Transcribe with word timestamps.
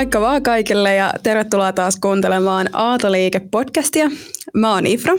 Moikka 0.00 0.20
vaan 0.20 0.42
kaikille 0.42 0.94
ja 0.94 1.12
tervetuloa 1.22 1.72
taas 1.72 1.96
kuuntelemaan 1.96 2.66
Aatoliike-podcastia. 2.72 4.10
Mä 4.54 4.74
oon 4.74 4.86
Ifra. 4.86 5.14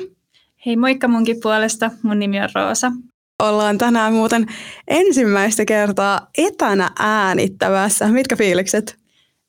Hei 0.65 0.75
moikka 0.75 1.07
munkin 1.07 1.38
puolesta, 1.43 1.91
mun 2.04 2.20
nimi 2.20 2.41
on 2.41 2.50
Roosa. 2.55 2.91
Ollaan 3.39 3.78
tänään 3.78 4.14
muuten 4.14 4.46
ensimmäistä 4.88 5.65
kertaa 5.65 6.28
etänä 6.38 6.89
äänittävässä. 7.00 8.07
Mitkä 8.07 8.36
fiilikset? 8.36 8.97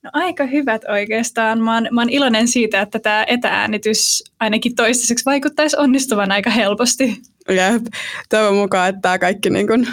No 0.03 0.11
aika 0.13 0.47
hyvät 0.47 0.83
oikeastaan. 0.89 1.61
Mä 1.61 1.75
oon, 1.75 1.89
mä 1.91 2.01
oon 2.01 2.11
iloinen 2.11 2.49
siitä, 2.49 2.81
että 2.81 2.99
tämä 2.99 3.25
etääänitys 3.27 4.25
ainakin 4.41 4.75
toistaiseksi 4.75 5.25
vaikuttaisi 5.25 5.77
onnistuvan 5.77 6.33
aika 6.33 6.51
helposti. 6.51 7.17
Jep, 7.49 7.83
toivon 8.29 8.57
mukaan, 8.57 8.89
että 8.89 9.01
tämä 9.03 9.19
kaikki 9.19 9.51
niin 9.51 9.67
kun 9.67 9.87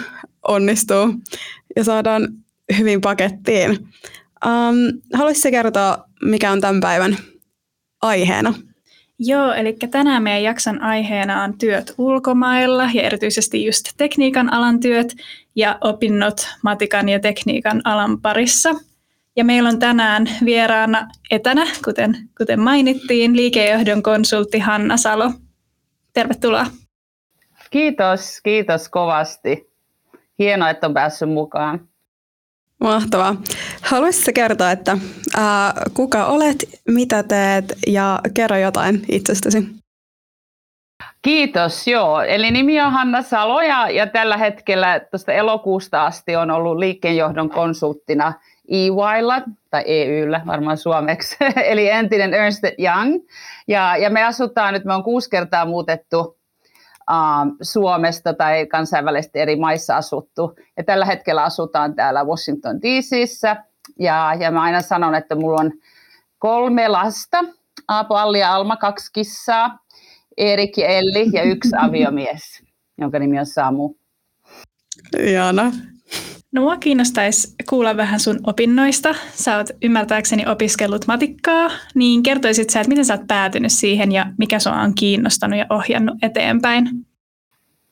onnistuu 0.48 1.14
ja 1.76 1.84
saadaan 1.84 2.28
hyvin 2.78 3.00
pakettiin. 3.00 3.78
Um, 4.46 5.00
haluaisitko 5.14 5.50
kertoa, 5.50 6.04
mikä 6.22 6.52
on 6.52 6.60
tämän 6.60 6.80
päivän 6.80 7.16
aiheena? 8.02 8.54
Joo, 9.18 9.52
eli 9.52 9.76
tänään 9.90 10.22
meidän 10.22 10.42
jakson 10.42 10.82
aiheena 10.82 11.42
on 11.42 11.58
työt 11.58 11.94
ulkomailla 11.98 12.90
ja 12.94 13.02
erityisesti 13.02 13.64
just 13.64 13.88
tekniikan 13.96 14.52
alan 14.52 14.80
työt 14.80 15.16
ja 15.54 15.78
opinnot 15.80 16.48
matikan 16.62 17.08
ja 17.08 17.20
tekniikan 17.20 17.80
alan 17.84 18.20
parissa. 18.20 18.70
Ja 19.36 19.44
meillä 19.44 19.68
on 19.68 19.78
tänään 19.78 20.26
vieraana 20.44 21.08
etänä, 21.30 21.66
kuten, 21.84 22.16
kuten 22.38 22.60
mainittiin, 22.60 23.36
liikejohdon 23.36 24.02
konsultti 24.02 24.58
Hanna 24.58 24.96
Salo. 24.96 25.32
Tervetuloa. 26.12 26.66
Kiitos, 27.70 28.40
kiitos 28.42 28.88
kovasti. 28.88 29.70
Hienoa, 30.38 30.70
että 30.70 30.86
on 30.86 30.94
päässyt 30.94 31.30
mukaan. 31.30 31.88
Mahtavaa. 32.80 33.36
Haluaisitko 33.90 34.30
kertoa, 34.34 34.70
että 34.70 34.98
ää, 35.36 35.72
kuka 35.94 36.26
olet, 36.26 36.56
mitä 36.88 37.22
teet 37.22 37.64
ja 37.86 38.18
kerro 38.34 38.56
jotain 38.56 39.02
itsestäsi? 39.08 39.68
Kiitos, 41.22 41.86
joo. 41.86 42.22
Eli 42.22 42.50
nimi 42.50 42.80
on 42.80 42.92
Hanna 42.92 43.22
Salo 43.22 43.60
ja, 43.60 43.90
ja 43.90 44.06
tällä 44.06 44.36
hetkellä 44.36 45.00
tuosta 45.00 45.32
elokuusta 45.32 46.06
asti 46.06 46.36
on 46.36 46.50
ollut 46.50 46.78
liikkeenjohdon 46.78 47.50
konsulttina 47.50 48.32
EYllä, 48.68 49.42
tai 49.70 49.82
EYllä 49.86 50.40
varmaan 50.46 50.76
suomeksi, 50.76 51.36
eli 51.70 51.88
entinen 51.88 52.34
Ernst 52.34 52.64
Young. 52.78 53.24
Ja, 53.68 53.96
ja 53.96 54.10
me 54.10 54.24
asutaan 54.24 54.74
nyt, 54.74 54.84
me 54.84 54.94
on 54.94 55.04
kuusi 55.04 55.30
kertaa 55.30 55.64
muutettu 55.64 56.40
Suomesta 57.62 58.34
tai 58.34 58.66
kansainvälisesti 58.66 59.38
eri 59.38 59.56
maissa 59.56 59.96
asuttu. 59.96 60.54
Ja 60.76 60.84
tällä 60.84 61.04
hetkellä 61.04 61.42
asutaan 61.42 61.94
täällä 61.94 62.24
Washington 62.24 62.82
DCissä. 62.82 63.56
Ja, 64.00 64.34
ja 64.40 64.50
mä 64.50 64.62
aina 64.62 64.82
sanon, 64.82 65.14
että 65.14 65.34
mulla 65.34 65.60
on 65.60 65.72
kolme 66.38 66.88
lasta, 66.88 67.44
Aapo, 67.88 68.14
Alli 68.14 68.38
ja 68.38 68.54
Alma, 68.54 68.76
kaksi 68.76 69.12
kissaa, 69.12 69.78
Erik 70.36 70.78
ja 70.78 70.88
Elli 70.88 71.30
ja 71.32 71.42
yksi 71.42 71.70
aviomies, 71.86 72.62
jonka 72.98 73.18
nimi 73.18 73.38
on 73.38 73.46
Samu. 73.46 73.94
Jana. 75.32 75.72
No 76.52 76.62
mua 76.62 76.76
kiinnostaisi 76.76 77.54
kuulla 77.68 77.96
vähän 77.96 78.20
sun 78.20 78.40
opinnoista. 78.46 79.14
Sä 79.34 79.56
oot 79.56 79.66
ymmärtääkseni 79.82 80.46
opiskellut 80.46 81.06
matikkaa, 81.06 81.70
niin 81.94 82.22
kertoisit 82.22 82.70
sä, 82.70 82.80
että 82.80 82.88
miten 82.88 83.04
sä 83.04 83.14
oot 83.14 83.26
päätynyt 83.28 83.72
siihen 83.72 84.12
ja 84.12 84.26
mikä 84.38 84.58
sua 84.58 84.80
on 84.80 84.94
kiinnostanut 84.94 85.58
ja 85.58 85.66
ohjannut 85.70 86.16
eteenpäin? 86.22 86.88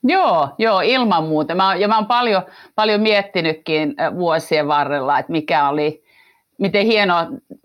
Joo, 0.03 0.49
joo, 0.59 0.81
ilman 0.81 1.25
muuta. 1.25 1.55
Mä, 1.55 1.77
ja 1.77 1.89
mä 1.89 1.97
oon 1.97 2.07
paljon, 2.07 2.43
paljon 2.75 3.00
miettinytkin 3.00 3.95
vuosien 4.17 4.69
varrella, 4.69 5.19
että 5.19 5.33
mikä 5.33 5.69
oli, 5.69 6.03
miten 6.59 6.87
hieno 6.87 7.15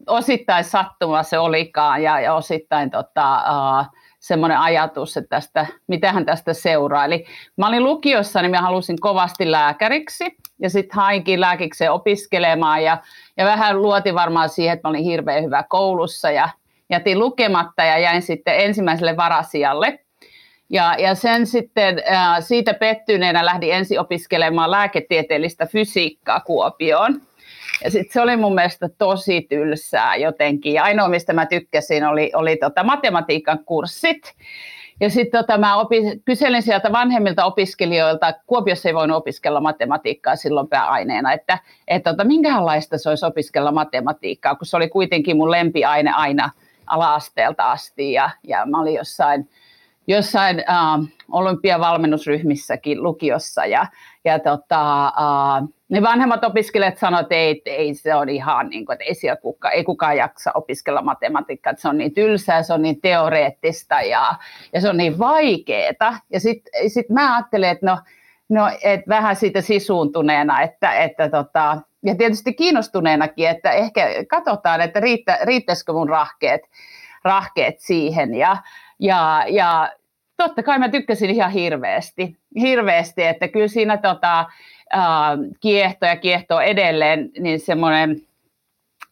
osittain 0.07 0.63
sattuma 0.63 1.23
se 1.23 1.39
olikaan 1.39 2.03
ja, 2.03 2.19
ja 2.19 2.33
osittain 2.33 2.91
tota, 2.91 3.35
uh, 3.35 3.85
semmoinen 4.19 4.59
ajatus, 4.59 5.17
että 5.17 5.29
tästä, 5.29 5.65
mitähän 5.87 6.25
tästä 6.25 6.53
seuraa. 6.53 7.05
Eli 7.05 7.25
mä 7.57 7.67
olin 7.67 7.83
lukiossa, 7.83 8.41
niin 8.41 8.51
mä 8.51 8.61
halusin 8.61 8.99
kovasti 8.99 9.51
lääkäriksi 9.51 10.37
ja 10.59 10.69
sitten 10.69 10.95
hainkin 10.95 11.41
lääkikseen 11.41 11.91
opiskelemaan 11.91 12.83
ja, 12.83 12.97
ja 13.37 13.45
vähän 13.45 13.81
luotin 13.81 14.15
varmaan 14.15 14.49
siihen, 14.49 14.73
että 14.73 14.87
mä 14.87 14.89
olin 14.89 15.03
hirveän 15.03 15.43
hyvä 15.43 15.63
koulussa 15.69 16.31
ja 16.31 16.49
jätin 16.89 17.19
lukematta 17.19 17.83
ja 17.83 17.97
jäin 17.97 18.21
sitten 18.21 18.59
ensimmäiselle 18.59 19.17
varasijalle. 19.17 20.02
Ja, 20.73 20.95
ja 20.97 21.15
sen 21.15 21.47
sitten 21.47 22.03
siitä 22.39 22.73
pettyneenä 22.73 23.45
lähdin 23.45 23.73
ensin 23.73 23.99
opiskelemaan 23.99 24.71
lääketieteellistä 24.71 25.65
fysiikkaa 25.65 26.39
Kuopioon. 26.39 27.21
Ja 27.83 27.91
sitten 27.91 28.13
se 28.13 28.21
oli 28.21 28.37
mun 28.37 28.55
mielestä 28.55 28.89
tosi 28.97 29.41
tylsää 29.49 30.15
jotenkin. 30.15 30.73
Ja 30.73 30.83
ainoa, 30.83 31.09
mistä 31.09 31.33
mä 31.33 31.45
tykkäsin, 31.45 32.05
oli, 32.05 32.31
oli 32.35 32.57
tota 32.57 32.83
matematiikan 32.83 33.59
kurssit. 33.65 34.33
Ja 35.01 35.09
sitten 35.09 35.41
tota, 35.41 35.57
mä 35.57 35.75
opi- 35.75 36.21
kyselin 36.25 36.61
sieltä 36.63 36.91
vanhemmilta 36.91 37.45
opiskelijoilta, 37.45 38.33
Kuopiossa 38.47 38.89
ei 38.89 38.95
voinut 38.95 39.17
opiskella 39.17 39.61
matematiikkaa 39.61 40.35
silloin 40.35 40.67
pääaineena, 40.67 41.33
että 41.33 41.57
et, 41.87 42.03
tota, 42.03 42.23
minkälaista 42.23 42.97
se 42.97 43.09
olisi 43.09 43.25
opiskella 43.25 43.71
matematiikkaa, 43.71 44.55
kun 44.55 44.65
se 44.65 44.77
oli 44.77 44.89
kuitenkin 44.89 45.37
mun 45.37 45.51
lempiaine 45.51 46.11
aina 46.11 46.49
ala-asteelta 46.87 47.71
asti 47.71 48.11
ja, 48.11 48.29
ja 48.43 48.65
mä 48.65 48.81
olin 48.81 48.93
jossain, 48.93 49.49
jossain 50.07 50.59
äh, 50.59 51.09
olympiavalmennusryhmissäkin 51.31 53.03
lukiossa 53.03 53.65
ja, 53.65 53.85
ja 54.25 54.39
tota, 54.39 55.05
äh, 55.05 55.67
ne 55.89 56.01
vanhemmat 56.01 56.43
opiskelijat 56.43 56.97
sanoivat, 56.97 57.25
että 57.25 57.35
ei, 57.35 57.61
ei 57.65 57.95
se 57.95 58.15
on 58.15 58.29
ihan 58.29 58.69
niin 58.69 58.85
kuin, 58.85 58.93
että 58.93 59.03
ei, 59.03 59.15
siellä 59.15 59.41
kuka, 59.41 59.71
ei 59.71 59.83
kukaan 59.83 60.17
jaksa 60.17 60.51
opiskella 60.55 61.01
matematiikkaa, 61.01 61.71
että 61.71 61.81
se 61.81 61.89
on 61.89 61.97
niin 61.97 62.13
tylsää, 62.13 62.63
se 62.63 62.73
on 62.73 62.81
niin 62.81 63.01
teoreettista 63.01 64.01
ja, 64.01 64.35
ja 64.73 64.81
se 64.81 64.89
on 64.89 64.97
niin 64.97 65.19
vaikeaa. 65.19 66.19
Ja 66.29 66.39
sitten 66.39 66.89
sit 66.89 67.09
mä 67.09 67.35
ajattelen, 67.35 67.69
että 67.69 67.85
no, 67.85 67.97
no 68.49 68.71
et 68.83 69.01
vähän 69.07 69.35
siitä 69.35 69.61
sisuuntuneena, 69.61 70.61
että, 70.61 70.93
että 70.93 71.29
tota, 71.29 71.77
ja 72.05 72.15
tietysti 72.15 72.53
kiinnostuneenakin, 72.53 73.49
että 73.49 73.71
ehkä 73.71 74.07
katsotaan, 74.27 74.81
että 74.81 74.99
riittä, 74.99 75.39
riittäisikö 75.43 75.93
mun 75.93 76.09
rahkeet, 76.09 76.61
rahkeet 77.23 77.79
siihen. 77.79 78.35
Ja, 78.35 78.57
ja, 79.03 79.45
ja 79.49 79.91
totta 80.37 80.63
kai 80.63 80.79
mä 80.79 80.89
tykkäsin 80.89 81.29
ihan 81.29 81.51
hirveästi, 81.51 82.37
hirveästi 82.59 83.23
että 83.23 83.47
kyllä 83.47 83.67
siinä 83.67 83.97
tota, 83.97 84.45
kiehto 85.59 86.05
ja 86.05 86.15
kiehto 86.15 86.61
edelleen, 86.61 87.29
niin 87.39 87.59
semmoinen 87.59 88.21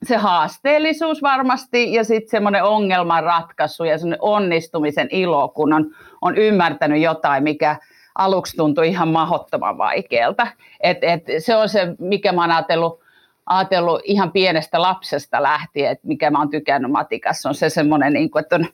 se 0.03 0.18
haasteellisuus 0.18 1.22
varmasti 1.22 1.94
ja 1.94 2.03
sitten 2.03 2.30
semmoinen 2.30 2.63
ongelmanratkaisu 2.63 3.84
ja 3.84 3.97
semmoinen 3.97 4.22
onnistumisen 4.22 5.07
ilo, 5.12 5.50
kun 5.50 5.74
on, 5.74 5.96
on 6.22 6.38
ymmärtänyt 6.38 7.01
jotain, 7.01 7.44
mikä 7.44 7.75
aluksi 8.16 8.57
tuntui 8.57 8.88
ihan 8.88 9.07
mahdottoman 9.07 9.78
vaikealta. 9.78 10.47
Et, 10.80 10.97
et 11.01 11.24
se 11.40 11.56
on 11.56 11.69
se, 11.69 11.96
mikä 12.00 12.31
mä 12.31 12.41
oon 12.41 12.51
ajatellut, 12.51 13.00
ajatellut 13.46 14.01
ihan 14.03 14.31
pienestä 14.31 14.81
lapsesta 14.81 15.44
lähtien, 15.44 15.91
että 15.91 16.07
mikä 16.07 16.31
mä 16.31 16.40
oon 16.40 16.50
tykännyt 16.50 16.91
matikassa, 16.91 17.50
on 17.50 17.56
se 17.56 17.69
semmoinen, 17.69 18.13
niin 18.13 18.30
että 18.40 18.56
on 18.56 18.66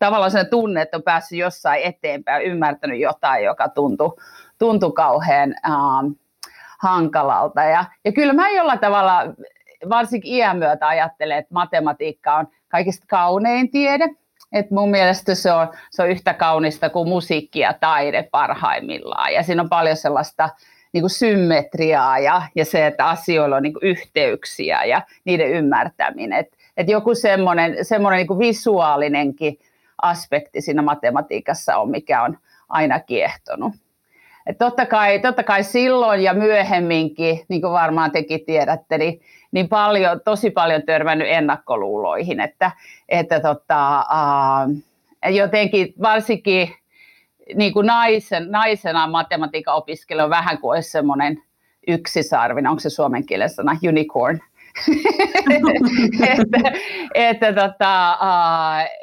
tavallaan 0.00 0.30
se 0.30 0.44
tunne, 0.44 0.82
että 0.82 0.96
on 0.96 1.02
päässyt 1.02 1.38
jossain 1.38 1.82
eteenpäin, 1.82 2.46
ymmärtänyt 2.46 3.00
jotain, 3.00 3.44
joka 3.44 3.68
tuntui, 3.68 4.16
tuntui 4.58 4.92
kauhean 4.92 5.54
ähm, 5.66 6.12
hankalalta. 6.78 7.62
Ja, 7.62 7.84
ja 8.04 8.12
kyllä 8.12 8.32
mä 8.32 8.50
jollain 8.50 8.78
tavalla, 8.78 9.22
varsinkin 9.88 10.34
iän 10.34 10.58
myötä 10.58 10.88
ajattelen, 10.88 11.38
että 11.38 11.54
matematiikka 11.54 12.34
on 12.34 12.48
kaikista 12.68 13.06
kaunein 13.08 13.70
tiede. 13.70 14.08
Et 14.52 14.70
mun 14.70 14.90
mielestä 14.90 15.34
se 15.34 15.52
on, 15.52 15.68
se 15.90 16.02
on 16.02 16.10
yhtä 16.10 16.34
kaunista 16.34 16.90
kuin 16.90 17.08
musiikki 17.08 17.58
ja 17.58 17.74
taide 17.80 18.28
parhaimmillaan. 18.30 19.32
Ja 19.32 19.42
siinä 19.42 19.62
on 19.62 19.68
paljon 19.68 19.96
sellaista 19.96 20.48
niin 20.92 21.02
kuin 21.02 21.10
symmetriaa 21.10 22.18
ja, 22.18 22.42
ja 22.54 22.64
se, 22.64 22.86
että 22.86 23.08
asioilla 23.08 23.56
on 23.56 23.62
niin 23.62 23.72
kuin 23.72 23.84
yhteyksiä 23.84 24.84
ja 24.84 25.02
niiden 25.24 25.50
ymmärtäminen. 25.50 26.38
Et, 26.38 26.46
et 26.76 26.88
joku 26.88 27.14
semmoinen, 27.14 27.76
niin 28.16 28.38
visuaalinenkin 28.38 29.58
aspekti 30.02 30.60
siinä 30.60 30.82
matematiikassa 30.82 31.76
on, 31.76 31.90
mikä 31.90 32.22
on 32.22 32.38
aina 32.68 33.00
kiehtonut. 33.00 33.72
Et 34.46 34.58
totta, 34.58 34.86
kai, 34.86 35.18
totta 35.18 35.42
kai 35.42 35.64
silloin 35.64 36.22
ja 36.22 36.34
myöhemminkin, 36.34 37.40
niin 37.48 37.60
kuin 37.60 37.72
varmaan 37.72 38.10
tekin 38.10 38.44
tiedätte, 38.46 38.98
niin, 38.98 39.20
niin 39.52 39.68
paljon, 39.68 40.20
tosi 40.24 40.50
paljon 40.50 40.82
törmännyt 40.82 41.28
ennakkoluuloihin, 41.30 42.40
että, 42.40 42.70
että 43.08 43.40
tota, 43.40 44.00
uh, 44.00 44.76
jotenkin 45.34 45.94
varsinkin 46.02 46.74
niin 47.54 47.72
kuin 47.72 47.86
naisen, 47.86 48.50
naisena 48.50 49.06
matematiikan 49.06 49.74
opiskelu 49.74 50.20
on 50.20 50.30
vähän 50.30 50.58
kuin 50.58 50.76
olisi 50.76 50.90
semmoinen 50.90 51.42
yksisarvinen, 51.88 52.70
onko 52.70 52.80
se 52.80 52.90
suomen 52.90 53.26
kielen 53.26 53.50
sana, 53.50 53.76
unicorn, 53.88 54.40
että, 56.26 56.72
että 57.14 57.52
tota, 57.52 58.16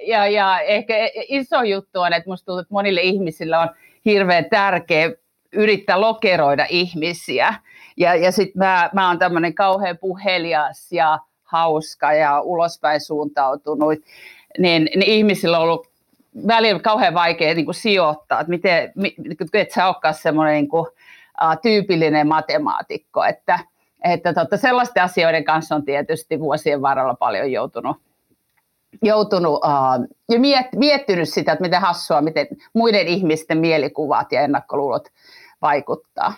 ja, 0.08 0.28
ja 0.28 0.60
ehkä 0.60 0.94
iso 1.14 1.64
juttu 1.64 2.00
on, 2.00 2.14
että 2.14 2.30
musta 2.30 2.46
tuntuu, 2.46 2.60
että 2.60 2.74
monille 2.74 3.02
ihmisille 3.02 3.58
on 3.58 3.70
hirveän 4.06 4.46
tärkeä 4.50 5.12
yrittää 5.54 6.02
lokeroida 6.02 6.66
ihmisiä. 6.70 7.54
Ja, 7.98 8.16
ja 8.16 8.32
sitten 8.32 8.60
mä, 8.60 8.90
mä 8.94 9.08
oon 9.08 9.20
tämmöinen 9.20 9.56
kauhean 9.56 9.98
puhelias 9.98 10.92
ja 10.92 11.20
hauska 11.44 12.14
ja 12.14 12.42
ulospäin 12.42 13.02
suuntautunut, 13.02 14.00
niin, 14.58 14.90
niin 14.96 15.12
ihmisillä 15.12 15.58
on 15.58 15.64
ollut 15.64 15.90
välillä 16.48 16.80
kauhean 16.80 17.14
vaikea 17.14 17.54
niin 17.54 17.66
kuin 17.66 17.76
sijoittaa, 17.76 18.40
että 18.40 18.52
miten, 18.52 18.92
et 19.54 19.72
sä 19.72 19.88
olekaan 19.88 20.14
semmoinen 20.14 20.54
niin 20.54 20.68
kuin, 20.68 20.88
tyypillinen 21.62 22.28
matemaatikko, 22.28 23.24
että, 23.24 23.60
että 24.04 24.34
totta, 24.34 24.58
sellaisten 24.58 25.04
asioiden 25.04 25.44
kanssa 25.44 25.76
on 25.76 25.86
tietysti 25.86 26.40
vuosien 26.40 26.82
varrella 26.82 27.14
paljon 27.14 27.52
joutunut, 27.52 27.98
joutunut 29.04 29.54
uh, 29.54 30.08
ja 30.32 30.40
miet, 30.40 30.68
miettinyt 30.76 31.30
sitä, 31.30 31.52
että 31.52 31.62
miten 31.62 31.82
hassua, 31.82 32.22
miten 32.22 32.48
muiden 32.74 33.08
ihmisten 33.08 33.58
mielikuvat 33.58 34.32
ja 34.32 34.42
ennakkoluulot 34.42 35.08
vaikuttaa. 35.62 36.34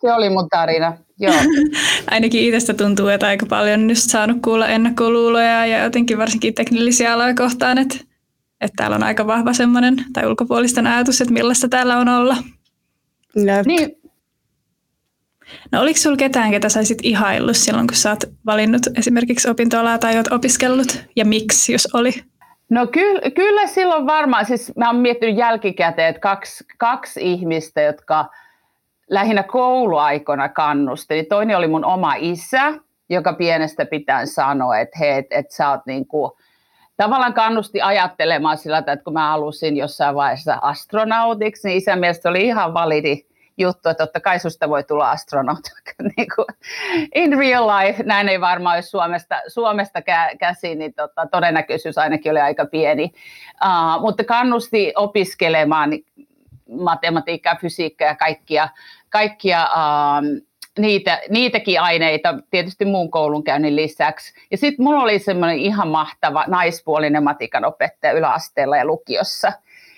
Se 0.00 0.12
oli 0.12 0.30
mun 0.30 0.48
tarina. 0.48 0.96
Joo. 1.18 1.34
Ainakin 2.10 2.44
itsestä 2.44 2.74
tuntuu, 2.74 3.08
että 3.08 3.26
aika 3.26 3.46
paljon 3.46 3.86
nyt 3.86 3.98
saanut 3.98 4.36
kuulla 4.44 4.68
ennakkoluuloja 4.68 5.66
ja 5.66 5.84
jotenkin 5.84 6.18
varsinkin 6.18 6.54
teknillisiä 6.54 7.12
aloja 7.12 7.34
kohtaan, 7.34 7.78
että, 7.78 7.96
että 8.60 8.74
täällä 8.76 8.96
on 8.96 9.02
aika 9.02 9.26
vahva 9.26 9.52
semmoinen 9.52 9.96
tai 10.12 10.26
ulkopuolisten 10.26 10.86
ajatus, 10.86 11.20
että 11.20 11.34
millaista 11.34 11.68
täällä 11.68 11.98
on 11.98 12.08
olla. 12.08 12.36
Jep. 13.36 13.66
Niin, 13.66 13.96
No 15.72 15.80
oliko 15.80 15.98
sinulla 15.98 16.18
ketään, 16.18 16.50
ketä 16.50 16.68
saisit 16.68 16.98
ihaillut 17.02 17.56
silloin, 17.56 17.86
kun 17.86 17.96
sä 17.96 18.10
oot 18.10 18.24
valinnut 18.46 18.82
esimerkiksi 18.98 19.50
opintoalaa 19.50 19.98
tai 19.98 20.16
oot 20.16 20.32
opiskellut? 20.32 21.04
Ja 21.16 21.24
miksi, 21.24 21.72
jos 21.72 21.88
oli? 21.94 22.12
No 22.70 22.86
kyllä, 22.86 23.30
kyllä 23.30 23.66
silloin 23.66 24.06
varmaan, 24.06 24.46
siis 24.46 24.72
mä 24.76 24.86
oon 24.86 24.96
miettinyt 24.96 25.36
jälkikäteen, 25.36 26.08
että 26.08 26.20
kaksi, 26.20 26.64
kaksi 26.78 27.20
ihmistä, 27.32 27.80
jotka 27.80 28.26
lähinnä 29.10 29.42
kouluaikona 29.42 30.48
kannusti. 30.48 31.14
Niin 31.14 31.26
toinen 31.26 31.56
oli 31.56 31.68
mun 31.68 31.84
oma 31.84 32.14
isä, 32.18 32.74
joka 33.08 33.32
pienestä 33.32 33.86
pitäen 33.86 34.26
sanoi, 34.26 34.80
että 34.80 34.98
hei, 34.98 35.18
että 35.18 35.36
et 35.36 35.50
sä 35.50 35.70
oot 35.70 35.80
niin 35.86 36.06
kuin, 36.06 36.32
tavallaan 36.96 37.34
kannusti 37.34 37.80
ajattelemaan 37.80 38.58
sillä, 38.58 38.78
että 38.78 38.96
kun 38.96 39.12
mä 39.12 39.28
halusin 39.28 39.76
jossain 39.76 40.14
vaiheessa 40.14 40.58
astronautiksi, 40.62 41.68
niin 41.68 41.78
isän 41.78 42.00
mielestä 42.00 42.28
oli 42.28 42.42
ihan 42.42 42.74
validi 42.74 43.26
juttu, 43.58 43.88
että 43.88 44.04
totta 44.04 44.20
kai 44.20 44.38
susta 44.38 44.68
voi 44.68 44.84
tulla 44.84 45.10
astronaut. 45.10 45.60
niin 46.16 46.28
in 47.14 47.38
real 47.38 47.66
life, 47.66 48.02
näin 48.02 48.28
ei 48.28 48.40
varmaan 48.40 48.76
olisi 48.76 48.88
Suomesta, 48.88 49.42
Suomesta 49.48 50.02
käsin, 50.38 50.78
niin 50.78 50.94
tota, 50.94 51.26
todennäköisyys 51.26 51.98
ainakin 51.98 52.32
oli 52.32 52.40
aika 52.40 52.66
pieni. 52.66 53.12
Uh, 53.64 54.00
mutta 54.00 54.24
kannusti 54.24 54.92
opiskelemaan 54.96 55.90
matematiikkaa, 56.70 57.56
fysiikkaa 57.60 58.08
ja 58.08 58.16
kaikkia, 58.16 58.68
kaikkia 59.08 59.64
uh, 59.64 60.44
niitä, 60.78 61.20
niitäkin 61.28 61.80
aineita 61.80 62.34
tietysti 62.50 62.84
muun 62.84 63.10
koulunkäynnin 63.10 63.76
lisäksi. 63.76 64.34
Ja 64.50 64.56
sitten 64.56 64.84
mulla 64.84 65.02
oli 65.02 65.18
semmoinen 65.18 65.58
ihan 65.58 65.88
mahtava 65.88 66.44
naispuolinen 66.46 67.24
matikan 67.24 67.64
opettaja 67.64 68.12
yläasteella 68.12 68.76
ja 68.76 68.84
lukiossa, 68.84 69.52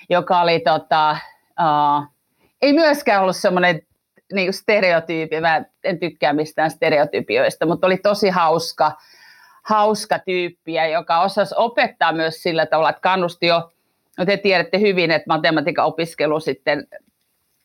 joka 0.09 0.41
oli 0.41 0.61
tota, 0.61 1.17
uh, 1.61 2.16
ei 2.63 2.73
myöskään 2.73 3.23
ollut 3.23 3.37
semmoinen 3.37 3.83
niin 4.33 4.53
stereotyyppi, 4.53 5.41
mä 5.41 5.65
en 5.85 5.99
tykkää 5.99 6.33
mistään 6.33 6.71
stereotypioista, 6.71 7.67
mutta 7.67 7.87
oli 7.87 7.97
tosi 7.97 8.29
hauska, 8.29 8.93
hauska 9.63 10.19
tyyppiä, 10.19 10.87
joka 10.87 11.21
osasi 11.21 11.55
opettaa 11.59 12.13
myös 12.13 12.43
sillä 12.43 12.67
tavalla, 12.67 12.91
että 12.91 13.01
kannusti 13.01 13.47
jo, 13.47 13.73
no 14.19 14.25
te 14.25 14.37
tiedätte 14.37 14.81
hyvin, 14.81 15.11
että 15.11 15.29
matematiikan 15.29 15.87
opiskelu 15.87 16.41
sitten 16.41 16.87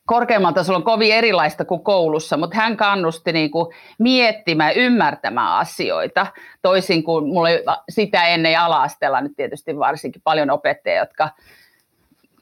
korkeammalla 0.06 0.54
tasolla 0.54 0.76
on 0.76 0.84
kovin 0.84 1.14
erilaista 1.14 1.64
kuin 1.64 1.84
koulussa, 1.84 2.36
mutta 2.36 2.56
hän 2.56 2.76
kannusti 2.76 3.32
niin 3.32 3.50
kuin 3.50 3.74
miettimään, 3.98 4.74
ymmärtämään 4.76 5.52
asioita, 5.52 6.26
toisin 6.62 7.02
kuin 7.04 7.26
mulla 7.26 7.48
sitä 7.88 8.26
ennen 8.26 8.60
ala-asteella 8.60 9.20
nyt 9.20 9.32
tietysti 9.36 9.78
varsinkin 9.78 10.22
paljon 10.22 10.50
opettajia, 10.50 10.98
jotka 10.98 11.28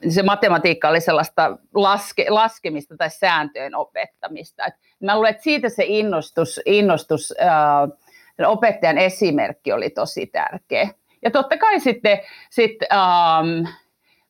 se 0.08 0.22
matematiikka 0.22 0.88
oli 0.88 1.00
sellaista 1.00 1.58
laske, 1.74 2.30
laskemista 2.30 2.96
tai 2.96 3.10
sääntöjen 3.10 3.74
opettamista. 3.74 4.66
Et 4.66 4.74
mä 5.00 5.14
luulen, 5.14 5.30
että 5.30 5.42
siitä 5.42 5.68
se 5.68 5.84
innostus, 5.86 6.60
innostus 6.66 7.34
äh, 7.40 8.48
opettajan 8.48 8.98
esimerkki 8.98 9.72
oli 9.72 9.90
tosi 9.90 10.26
tärkeä. 10.26 10.88
Ja 11.22 11.30
totta 11.30 11.56
kai 11.56 11.80
sitten 11.80 12.20
sit, 12.50 12.76
ähm, 12.92 13.74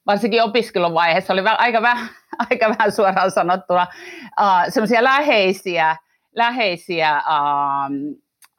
varsinkin 0.07 0.43
opiskeluvaiheessa 0.43 1.33
oli 1.33 1.43
aika 1.59 1.83
vähän, 1.83 2.09
aika 2.51 2.69
vähän 2.69 2.93
suoraan 2.93 3.31
sanottuna 3.31 3.87
äh, 4.41 4.65
semmoisia 4.69 5.05
läheisiä, 5.05 5.97
läheisiä 6.35 7.11
ähm, 7.11 7.95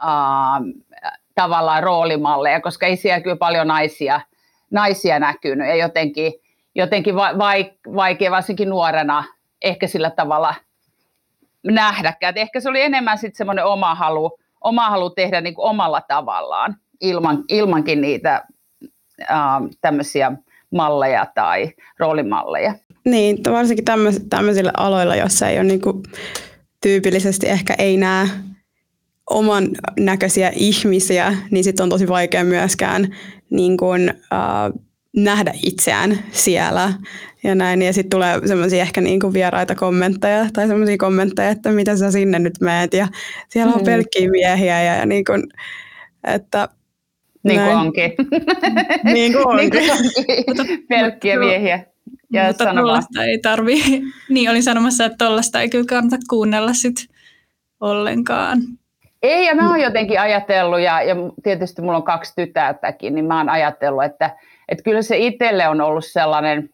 ähm, 0.03 0.69
tavallaan 1.35 1.83
roolimalleja, 1.83 2.61
koska 2.61 2.85
ei 2.85 2.95
siellä 2.95 3.21
kyllä 3.21 3.35
paljon 3.35 3.67
naisia, 3.67 4.21
naisia 4.71 5.19
näkynyt 5.19 5.67
ja 5.67 5.75
jotenkin 5.75 6.33
jotenkin 6.75 7.15
vaikea, 7.95 8.31
varsinkin 8.31 8.69
nuorena, 8.69 9.23
ehkä 9.61 9.87
sillä 9.87 10.09
tavalla 10.09 10.55
nähdäkään. 11.63 12.37
ehkä 12.37 12.59
se 12.59 12.69
oli 12.69 12.81
enemmän 12.81 13.17
sitten 13.17 13.37
semmoinen 13.37 13.65
oma 13.65 13.95
halu, 13.95 14.37
oma 14.61 14.89
halu 14.89 15.09
tehdä 15.09 15.41
niin 15.41 15.55
kuin 15.55 15.69
omalla 15.69 16.01
tavallaan, 16.01 16.75
ilman, 17.01 17.43
ilmankin 17.49 18.01
niitä 18.01 18.45
tämmöisiä 19.81 20.31
malleja 20.71 21.25
tai 21.35 21.71
roolimalleja. 21.99 22.75
Niin, 23.05 23.37
varsinkin 23.51 23.85
tämmöisillä 24.29 24.71
aloilla, 24.77 25.15
joissa 25.15 25.47
ei 25.47 25.57
ole 25.57 25.63
niin 25.63 25.81
kuin, 25.81 26.03
tyypillisesti 26.81 27.49
ehkä 27.49 27.73
ei 27.77 27.97
näe 27.97 28.27
oman 29.29 29.67
näköisiä 29.99 30.51
ihmisiä, 30.55 31.35
niin 31.51 31.63
sitten 31.63 31.83
on 31.83 31.89
tosi 31.89 32.07
vaikea 32.07 32.43
myöskään 32.43 33.15
niin 33.49 33.77
kuin, 33.77 34.09
äh, 34.09 34.81
nähdä 35.15 35.53
itseään 35.63 36.19
siellä 36.31 36.93
ja 37.43 37.55
näin. 37.55 37.81
Ja 37.81 37.93
sitten 37.93 38.09
tulee 38.09 38.47
semmoisia 38.47 38.81
ehkä 38.81 39.01
niinku 39.01 39.33
vieraita 39.33 39.75
kommentteja 39.75 40.45
tai 40.53 40.67
semmoisia 40.67 40.97
kommentteja, 40.97 41.49
että 41.49 41.71
mitä 41.71 41.97
sä 41.97 42.11
sinne 42.11 42.39
nyt 42.39 42.61
meet 42.61 42.93
ja 42.93 43.07
siellä 43.49 43.73
on 43.73 43.79
mm. 43.79 43.85
pelkkiä 43.85 44.29
miehiä 44.29 44.83
ja, 44.83 44.95
ja 44.95 45.05
niinku, 45.05 45.31
että 46.23 46.69
niin 47.43 47.59
kuin 47.59 47.75
onkin. 47.75 48.11
niin 49.13 49.33
kuin 49.33 49.47
onkin. 49.47 49.69
niin 49.71 49.91
onkin. 49.91 50.85
Pelkkiä 50.89 51.39
miehiä. 51.39 51.85
Ja 52.33 52.47
mutta 52.47 52.65
tuollaista 52.73 53.23
ei 53.23 53.39
tarvi. 53.39 53.83
Niin, 54.29 54.49
olin 54.49 54.63
sanomassa, 54.63 55.05
että 55.05 55.25
tuollaista 55.25 55.61
ei 55.61 55.69
kyllä 55.69 55.85
kannata 55.89 56.17
kuunnella 56.29 56.73
sit 56.73 56.95
ollenkaan. 57.79 58.59
Ei, 59.21 59.45
ja 59.45 59.55
mä 59.55 59.69
oon 59.69 59.81
jotenkin 59.81 60.21
ajatellut, 60.21 60.79
ja, 60.79 61.01
ja 61.01 61.15
tietysti 61.43 61.81
mulla 61.81 61.97
on 61.97 62.03
kaksi 62.03 62.33
tytärtäkin, 62.35 63.15
niin 63.15 63.25
mä 63.25 63.37
oon 63.37 63.49
ajatellut, 63.49 64.03
että 64.03 64.37
että 64.71 64.83
kyllä 64.83 65.01
se 65.01 65.17
itselle 65.17 65.67
on 65.67 65.81
ollut 65.81 66.05
sellainen 66.05 66.69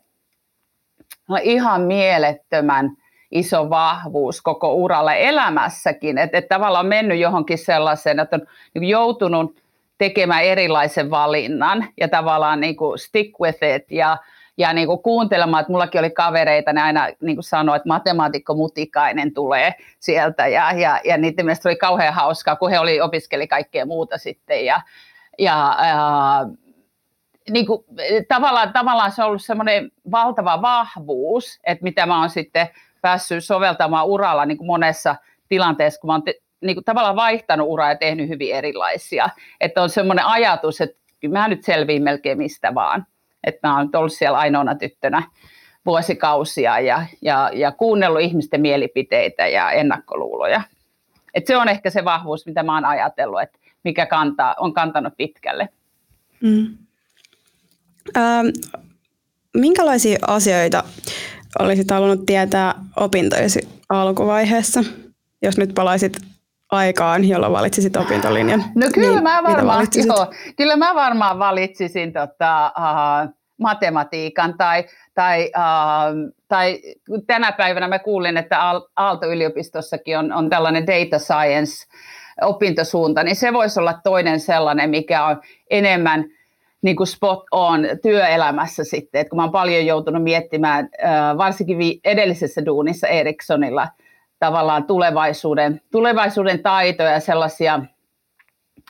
ihan 1.42 1.82
mielettömän 1.82 2.92
iso 3.32 3.70
vahvuus 3.70 4.42
koko 4.42 4.74
uralla 4.74 5.14
elämässäkin, 5.14 6.18
että, 6.18 6.38
että 6.38 6.56
tavallaan 6.56 6.86
on 6.86 6.90
mennyt 6.90 7.20
johonkin 7.20 7.58
sellaiseen, 7.58 8.20
että 8.20 8.36
on 8.36 8.48
niin 8.74 8.90
joutunut 8.90 9.62
tekemään 9.98 10.44
erilaisen 10.44 11.10
valinnan 11.10 11.88
ja 12.00 12.08
tavallaan 12.08 12.60
niin 12.60 12.76
kuin 12.76 13.00
stick 13.00 13.40
with 13.40 13.64
it 13.76 13.92
ja, 13.92 14.18
ja 14.58 14.74
niin 14.74 14.88
kuin 14.88 15.04
kuuntelemaan, 15.04 15.62
että 15.62 15.72
mullakin 15.72 16.00
oli 16.00 16.10
kavereita, 16.10 16.74
ne 16.74 16.82
aina 16.82 17.08
niin 17.22 17.36
kuin 17.36 17.44
sanoi, 17.44 17.76
että 17.76 17.88
matemaatikko 17.88 18.56
Mutikainen 18.56 19.34
tulee 19.34 19.74
sieltä 20.00 20.48
ja, 20.48 20.72
ja, 20.72 21.00
ja 21.04 21.18
niiden 21.18 21.46
mielestä 21.46 21.70
oli 21.70 21.76
kauhean 21.76 22.14
hauskaa, 22.14 22.56
kun 22.56 22.70
he 22.70 22.80
oli, 22.80 23.02
opiskeli 23.02 23.48
kaikkea 23.48 23.86
muuta 23.86 24.18
sitten 24.18 24.66
ja, 24.66 24.82
ja, 25.40 25.78
ja 25.88 26.46
niin 27.50 27.66
kuin, 27.66 27.86
tavallaan, 28.28 28.74
tavallaan 28.74 29.12
se 29.12 29.22
on 29.24 29.28
ollut 29.28 29.46
semmoinen 29.46 29.92
valtava 30.12 30.62
vahvuus, 30.62 31.60
että 31.64 31.84
mitä 31.84 32.06
mä 32.06 32.20
oon 32.20 32.30
sitten 32.30 32.68
päässyt 33.02 33.46
soveltamaan 33.46 34.08
uralla 34.08 34.46
niin 34.46 34.58
kuin 34.58 34.68
monessa 34.68 35.16
tilanteessa, 35.50 36.02
kun 36.02 36.08
mä 36.08 36.14
oon 36.14 36.24
te, 36.24 36.34
niin 36.62 36.76
kuin 36.76 36.84
tavallaan 36.84 37.16
vaihtanut 37.16 37.68
uraa 37.70 37.90
ja 37.90 37.96
tehnyt 37.96 38.30
hyvin 38.30 38.56
erilaisia. 38.56 39.30
Että 39.62 39.82
on 39.82 39.90
semmoinen 39.90 40.26
ajatus, 40.26 40.82
että 40.82 40.98
mä 41.30 41.48
nyt 41.48 41.64
selviin 41.64 42.04
melkein 42.04 42.38
mistä 42.38 42.76
vaan. 42.76 43.06
Että 43.44 43.68
mä 43.68 43.78
oon 43.78 43.90
ollut 43.96 44.14
siellä 44.14 44.38
ainoana 44.38 44.76
tyttönä 44.76 45.24
vuosikausia 45.86 46.80
ja, 46.80 47.06
ja, 47.22 47.52
ja 47.54 47.72
kuunnellut 47.72 48.22
ihmisten 48.22 48.62
mielipiteitä 48.62 49.48
ja 49.48 49.72
ennakkoluuloja. 49.72 50.62
Et 51.34 51.48
se 51.48 51.58
on 51.58 51.70
ehkä 51.70 51.90
se 51.90 52.06
vahvuus, 52.06 52.46
mitä 52.46 52.64
mä 52.64 52.74
oon 52.74 52.86
ajatellut, 52.86 53.42
että 53.42 53.60
mikä 53.84 54.06
kantaa, 54.06 54.56
on 54.60 54.74
kantanut 54.74 55.14
pitkälle. 55.18 55.70
Mm. 56.42 56.78
Ähm, 58.18 58.48
minkälaisia 59.58 60.20
asioita 60.28 60.84
olisit 61.60 61.92
halunnut 61.92 62.26
tietää 62.26 62.76
opintojesi 62.96 63.60
alkuvaiheessa, 63.90 64.84
jos 65.42 65.58
nyt 65.58 65.72
palaisit 65.76 66.18
aikaan, 66.72 67.28
jolloin 67.28 67.54
valitsisit 67.54 67.96
opintolinjan? 67.96 68.64
No 68.76 68.88
kyllä, 68.94 69.12
niin, 69.12 69.24
mä, 69.24 69.44
varmaan, 69.44 69.88
joo, 70.08 70.28
kyllä 70.58 70.76
mä 70.76 70.96
varmaan 70.96 71.40
valitsisin 71.40 72.14
tota, 72.14 72.72
uh, 72.78 73.34
matematiikan 73.60 74.58
tai, 74.58 74.84
tai, 75.14 75.52
uh, 75.58 76.34
tai 76.48 76.80
tänä 77.28 77.52
päivänä 77.52 77.88
mä 77.88 78.00
kuulin, 78.00 78.38
että 78.38 78.60
Aalto-yliopistossakin 78.96 80.18
on, 80.18 80.34
on 80.34 80.50
tällainen 80.50 80.88
data 80.88 81.20
science 81.20 81.86
opintosuunta, 82.42 83.24
niin 83.24 83.36
se 83.36 83.54
voisi 83.54 83.80
olla 83.80 84.00
toinen 84.04 84.40
sellainen, 84.40 84.90
mikä 84.90 85.26
on 85.26 85.42
enemmän 85.70 86.26
niin 86.82 86.96
kuin 86.96 87.08
spot 87.08 87.44
on 87.52 87.86
työelämässä 88.02 88.84
sitten, 88.84 89.22
että 89.22 89.30
kun 89.30 89.38
mä 89.38 89.44
oon 89.44 89.52
paljon 89.52 89.86
joutunut 89.86 90.24
miettimään, 90.24 90.90
varsinkin 91.38 92.00
edellisessä 92.04 92.66
duunissa 92.66 93.08
Ericssonilla, 93.08 93.88
tavallaan 94.40 94.84
tulevaisuuden, 94.84 95.82
tulevaisuuden 95.92 96.64
taitoja 96.64 97.12
ja 97.12 97.20
sellaisia 97.20 97.80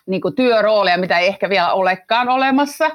niin 0.06 0.22
kuin 0.22 0.36
työrooleja, 0.36 0.98
mitä 0.98 1.20
ei 1.20 1.28
ehkä 1.28 1.50
vielä 1.50 1.74
olekaan 1.74 2.30
olemassa, 2.30 2.90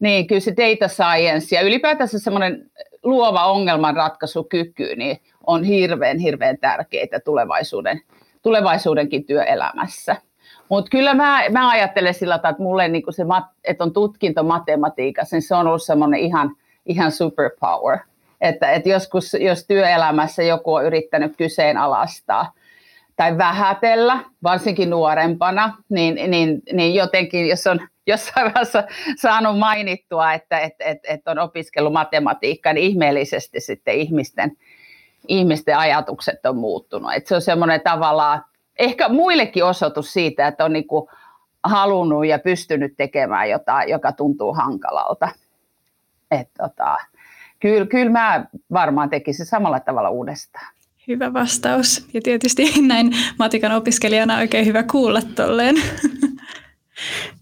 niin 0.00 0.26
kyllä 0.26 0.40
se 0.40 0.54
data 0.56 0.88
science 0.88 1.56
ja 1.56 1.62
ylipäätänsä 1.62 2.18
semmoinen 2.18 2.70
luova 3.02 3.46
ongelmanratkaisukyky 3.46 4.96
niin 4.96 5.20
on 5.46 5.64
hirveän, 5.64 6.18
hirveän 6.18 6.58
tärkeitä 6.58 7.20
tulevaisuuden, 7.20 8.00
tulevaisuudenkin 8.42 9.24
työelämässä. 9.24 10.16
Mutta 10.68 10.90
kyllä 10.90 11.14
mä, 11.14 11.42
mä 11.50 11.70
ajattelen 11.70 12.14
sillä 12.14 12.38
tavalla, 12.38 12.50
että 12.50 12.62
mulle 12.62 12.88
niin 12.88 13.02
se, 13.10 13.22
että 13.64 13.84
on 13.84 13.92
tutkinto 13.92 14.42
matematiikassa, 14.42 15.36
niin 15.36 15.42
se 15.42 15.54
on 15.54 15.66
ollut 15.66 15.82
semmoinen 15.82 16.20
ihan, 16.20 16.56
ihan 16.86 17.12
superpower. 17.12 17.98
Että, 18.40 18.70
että 18.70 18.88
joskus, 18.88 19.36
jos 19.40 19.66
työelämässä 19.66 20.42
joku 20.42 20.74
on 20.74 20.84
yrittänyt 20.84 21.36
kyseenalaistaa 21.36 22.52
tai 23.16 23.38
vähätellä, 23.38 24.24
varsinkin 24.42 24.90
nuorempana, 24.90 25.74
niin, 25.88 26.30
niin, 26.30 26.62
niin 26.72 26.94
jotenkin, 26.94 27.48
jos 27.48 27.66
on 27.66 27.80
jossain 28.06 28.44
vaiheessa 28.44 28.84
saanut 29.16 29.58
mainittua, 29.58 30.32
että, 30.32 30.58
että, 30.58 30.84
että, 30.84 31.12
että 31.12 31.30
on 31.30 31.38
opiskellut 31.38 31.92
matematiikkaa, 31.92 32.72
niin 32.72 32.90
ihmeellisesti 32.90 33.60
sitten 33.60 33.94
ihmisten, 33.94 34.56
ihmisten 35.28 35.78
ajatukset 35.78 36.46
on 36.46 36.56
muuttunut. 36.56 37.12
Että 37.14 37.28
se 37.28 37.34
on 37.34 37.42
semmoinen 37.42 37.80
tavallaan, 37.80 38.44
ehkä 38.78 39.08
muillekin 39.08 39.64
osoitus 39.64 40.12
siitä, 40.12 40.46
että 40.46 40.64
on 40.64 40.72
niin 40.72 40.84
halunnut 41.64 42.26
ja 42.26 42.38
pystynyt 42.38 42.94
tekemään 42.96 43.50
jotain, 43.50 43.88
joka 43.88 44.12
tuntuu 44.12 44.54
hankalalta. 44.54 45.28
Että 46.30 46.68
tota, 46.68 46.96
kyllä, 47.60 47.86
kyllä 47.86 48.10
mä 48.10 48.44
varmaan 48.72 49.10
tekisin 49.10 49.46
samalla 49.46 49.80
tavalla 49.80 50.10
uudestaan. 50.10 50.66
Hyvä 51.08 51.32
vastaus. 51.32 52.08
Ja 52.14 52.20
tietysti 52.22 52.72
näin 52.86 53.10
matikan 53.38 53.72
opiskelijana 53.72 54.36
oikein 54.36 54.66
hyvä 54.66 54.82
kuulla 54.82 55.20
tolleen. 55.34 55.76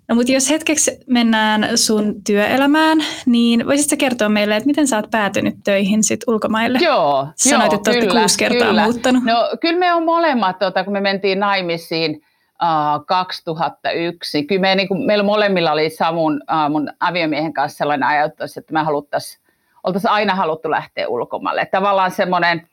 No 0.08 0.14
mutta 0.14 0.32
jos 0.32 0.50
hetkeksi 0.50 0.98
mennään 1.06 1.68
sun 1.78 2.14
työelämään, 2.26 2.98
niin 3.26 3.66
voisitko 3.66 3.96
kertoa 3.98 4.28
meille, 4.28 4.56
että 4.56 4.66
miten 4.66 4.86
sä 4.86 4.96
oot 4.96 5.10
päätynyt 5.10 5.54
töihin 5.64 6.04
sit 6.04 6.20
ulkomaille? 6.26 6.78
Joo, 6.82 7.28
Sanoit, 7.36 7.72
joo, 7.72 7.76
että 7.76 7.92
kyllä, 7.92 8.20
kuusi 8.20 8.38
kertaa 8.38 8.68
kyllä. 8.68 8.84
muuttanut. 8.84 9.24
No 9.24 9.34
kyllä 9.60 9.78
me 9.78 9.94
on 9.94 10.04
molemmat, 10.04 10.58
tuota, 10.58 10.84
kun 10.84 10.92
me 10.92 11.00
mentiin 11.00 11.40
naimisiin 11.40 12.22
uh, 12.62 13.06
2001, 13.06 14.44
kyllä 14.44 14.60
me, 14.60 14.74
niin 14.74 14.88
kuin, 14.88 15.06
meillä 15.06 15.24
molemmilla 15.24 15.72
oli 15.72 15.90
Samun, 15.90 16.34
uh, 16.34 16.70
mun 16.70 16.90
aviomiehen 17.00 17.52
kanssa 17.52 17.78
sellainen 17.78 18.08
ajatus, 18.08 18.56
että 18.56 18.72
me 18.72 18.82
haluttaisiin, 18.82 19.42
oltaisiin 19.84 20.10
aina 20.10 20.34
haluttu 20.34 20.70
lähteä 20.70 21.08
ulkomaille. 21.08 21.66
Tavallaan 21.66 22.10
semmoinen, 22.10 22.68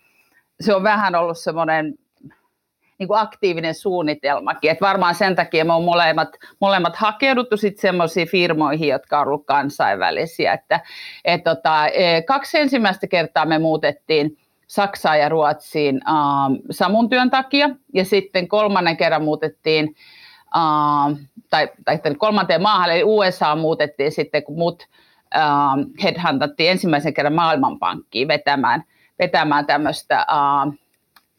se 0.59 0.75
on 0.75 0.83
vähän 0.83 1.15
ollut 1.15 1.37
semmoinen 1.37 1.93
niin 3.03 3.07
kuin 3.07 3.19
aktiivinen 3.19 3.75
suunnitelmakin. 3.75 4.71
Et 4.71 4.81
varmaan 4.81 5.15
sen 5.15 5.35
takia 5.35 5.65
me 5.65 5.73
on 5.73 5.83
molemmat, 5.83 6.29
molemmat 6.61 6.95
hakeuduttu 6.95 7.57
sitten 7.57 7.81
semmoisiin 7.81 8.27
firmoihin, 8.27 8.87
jotka 8.87 9.19
on 9.19 9.27
ollut 9.27 9.45
kansainvälisiä. 9.45 10.53
Että, 10.53 10.79
et 11.25 11.43
tota, 11.43 11.87
e, 11.87 12.21
kaksi 12.21 12.59
ensimmäistä 12.59 13.07
kertaa 13.07 13.45
me 13.45 13.59
muutettiin 13.59 14.37
Saksaan 14.67 15.19
ja 15.19 15.29
Ruotsiin 15.29 16.01
äh, 16.07 16.13
Samun 16.71 17.09
työn 17.09 17.29
takia, 17.29 17.69
ja 17.93 18.05
sitten 18.05 18.47
kolmannen 18.47 18.97
kerran 18.97 19.23
muutettiin, 19.23 19.95
äh, 20.57 21.17
tai, 21.49 21.69
tai 21.85 21.99
kolmanteen 22.17 22.61
maahan, 22.61 22.91
eli 22.91 23.03
USA 23.03 23.55
muutettiin 23.55 24.11
sitten, 24.11 24.43
kun 24.43 24.57
mut 24.57 24.87
äh, 25.35 25.43
headhuntattiin 26.03 26.71
ensimmäisen 26.71 27.13
kerran 27.13 27.33
Maailmanpankkiin 27.33 28.27
vetämään, 28.27 28.83
vetämään 29.19 29.65
tämmöistä 29.65 30.17
äh, 30.17 30.82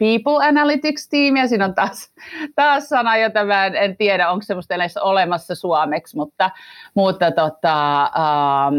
People 0.05 0.47
Analytics-tiimiä. 0.47 1.47
Siinä 1.47 1.65
on 1.65 1.75
taas, 1.75 2.13
taas 2.55 2.89
sana, 2.89 3.17
jota 3.17 3.45
mä 3.45 3.67
en, 3.67 3.77
en 3.77 3.97
tiedä, 3.97 4.31
onko 4.31 4.43
semmoista 4.43 4.75
edes 4.75 4.97
olemassa 4.97 5.55
suomeksi, 5.55 6.17
mutta, 6.17 6.51
mutta 6.95 7.31
tota, 7.31 8.03
ähm, 8.03 8.75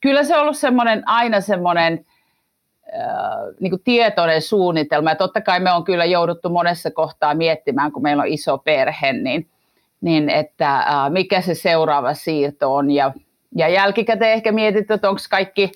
kyllä 0.00 0.24
se 0.24 0.36
on 0.36 0.42
ollut 0.42 0.56
semmoinen, 0.56 1.02
aina 1.08 1.40
semmoinen 1.40 2.06
äh, 2.94 3.54
niin 3.60 3.80
tietoinen 3.84 4.42
suunnitelma. 4.42 5.10
Ja 5.10 5.16
totta 5.16 5.40
kai 5.40 5.60
me 5.60 5.72
on 5.72 5.84
kyllä 5.84 6.04
jouduttu 6.04 6.48
monessa 6.48 6.90
kohtaa 6.90 7.34
miettimään, 7.34 7.92
kun 7.92 8.02
meillä 8.02 8.22
on 8.22 8.28
iso 8.28 8.58
perhe, 8.58 9.12
niin, 9.12 9.48
niin 10.00 10.30
että 10.30 10.76
äh, 10.76 11.10
mikä 11.10 11.40
se 11.40 11.54
seuraava 11.54 12.14
siirto 12.14 12.74
on. 12.74 12.90
Ja, 12.90 13.12
ja 13.54 13.68
jälkikäteen 13.68 14.32
ehkä 14.32 14.52
mietitty, 14.52 14.94
että 14.94 15.08
onko 15.08 15.20
kaikki 15.30 15.72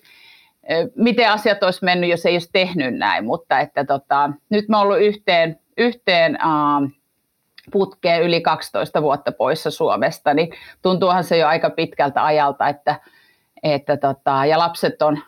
miten 0.96 1.30
asiat 1.30 1.62
olisi 1.62 1.84
mennyt, 1.84 2.10
jos 2.10 2.26
ei 2.26 2.34
olisi 2.34 2.50
tehnyt 2.52 2.94
näin, 2.94 3.24
mutta 3.24 3.60
että 3.60 3.84
tota, 3.84 4.30
nyt 4.50 4.68
me 4.68 4.76
ollaan 4.76 4.86
ollut 4.86 5.08
yhteen, 5.08 5.58
yhteen 5.78 6.38
uh, 6.44 6.90
putkeen 7.72 8.22
yli 8.22 8.40
12 8.40 9.02
vuotta 9.02 9.32
poissa 9.32 9.70
Suomesta, 9.70 10.34
niin 10.34 10.52
tuntuuhan 10.82 11.24
se 11.24 11.38
jo 11.38 11.48
aika 11.48 11.70
pitkältä 11.70 12.24
ajalta, 12.24 12.68
että, 12.68 13.00
että 13.62 13.96
tota, 13.96 14.46
ja 14.46 14.58
lapset 14.58 15.02
on, 15.02 15.18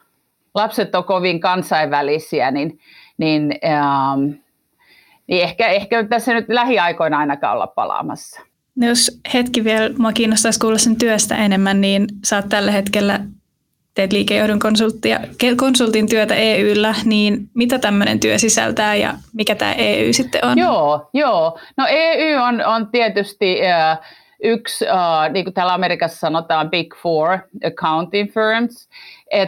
lapset 0.54 0.94
on 0.94 1.04
kovin 1.04 1.40
kansainvälisiä, 1.40 2.50
niin, 2.50 2.78
niin, 3.18 3.42
um, 3.42 4.34
niin 5.26 5.42
ehkä, 5.42 5.68
ehkä 5.68 6.04
tässä 6.04 6.34
nyt 6.34 6.44
lähiaikoina 6.48 7.18
ainakaan 7.18 7.54
olla 7.54 7.66
palaamassa. 7.66 8.40
No 8.76 8.86
jos 8.86 9.20
hetki 9.34 9.64
vielä, 9.64 9.90
mua 9.98 10.12
kiinnostaisi 10.12 10.60
kuulla 10.60 10.78
sen 10.78 10.96
työstä 10.96 11.36
enemmän, 11.36 11.80
niin 11.80 12.06
oot 12.36 12.48
tällä 12.48 12.70
hetkellä 12.70 13.20
teet 13.94 14.12
liikejohdon 14.12 14.58
konsulttia, 14.58 15.20
konsultin 15.56 16.08
työtä 16.08 16.34
EYllä, 16.34 16.94
niin 17.04 17.48
mitä 17.54 17.78
tämmöinen 17.78 18.20
työ 18.20 18.38
sisältää 18.38 18.94
ja 18.94 19.14
mikä 19.32 19.54
tämä 19.54 19.72
EY 19.72 20.12
sitten 20.12 20.44
on? 20.44 20.58
Joo, 20.58 21.08
joo. 21.14 21.58
No 21.76 21.86
EY 21.88 22.34
on, 22.34 22.64
on 22.66 22.88
tietysti 22.88 23.60
uh, 23.60 24.04
yksi, 24.42 24.84
uh, 24.84 25.32
niin 25.32 25.44
kuin 25.44 25.54
täällä 25.54 25.74
Amerikassa 25.74 26.18
sanotaan, 26.18 26.70
Big 26.70 26.94
Four 27.02 27.38
accounting 27.66 28.32
firms, 28.34 28.88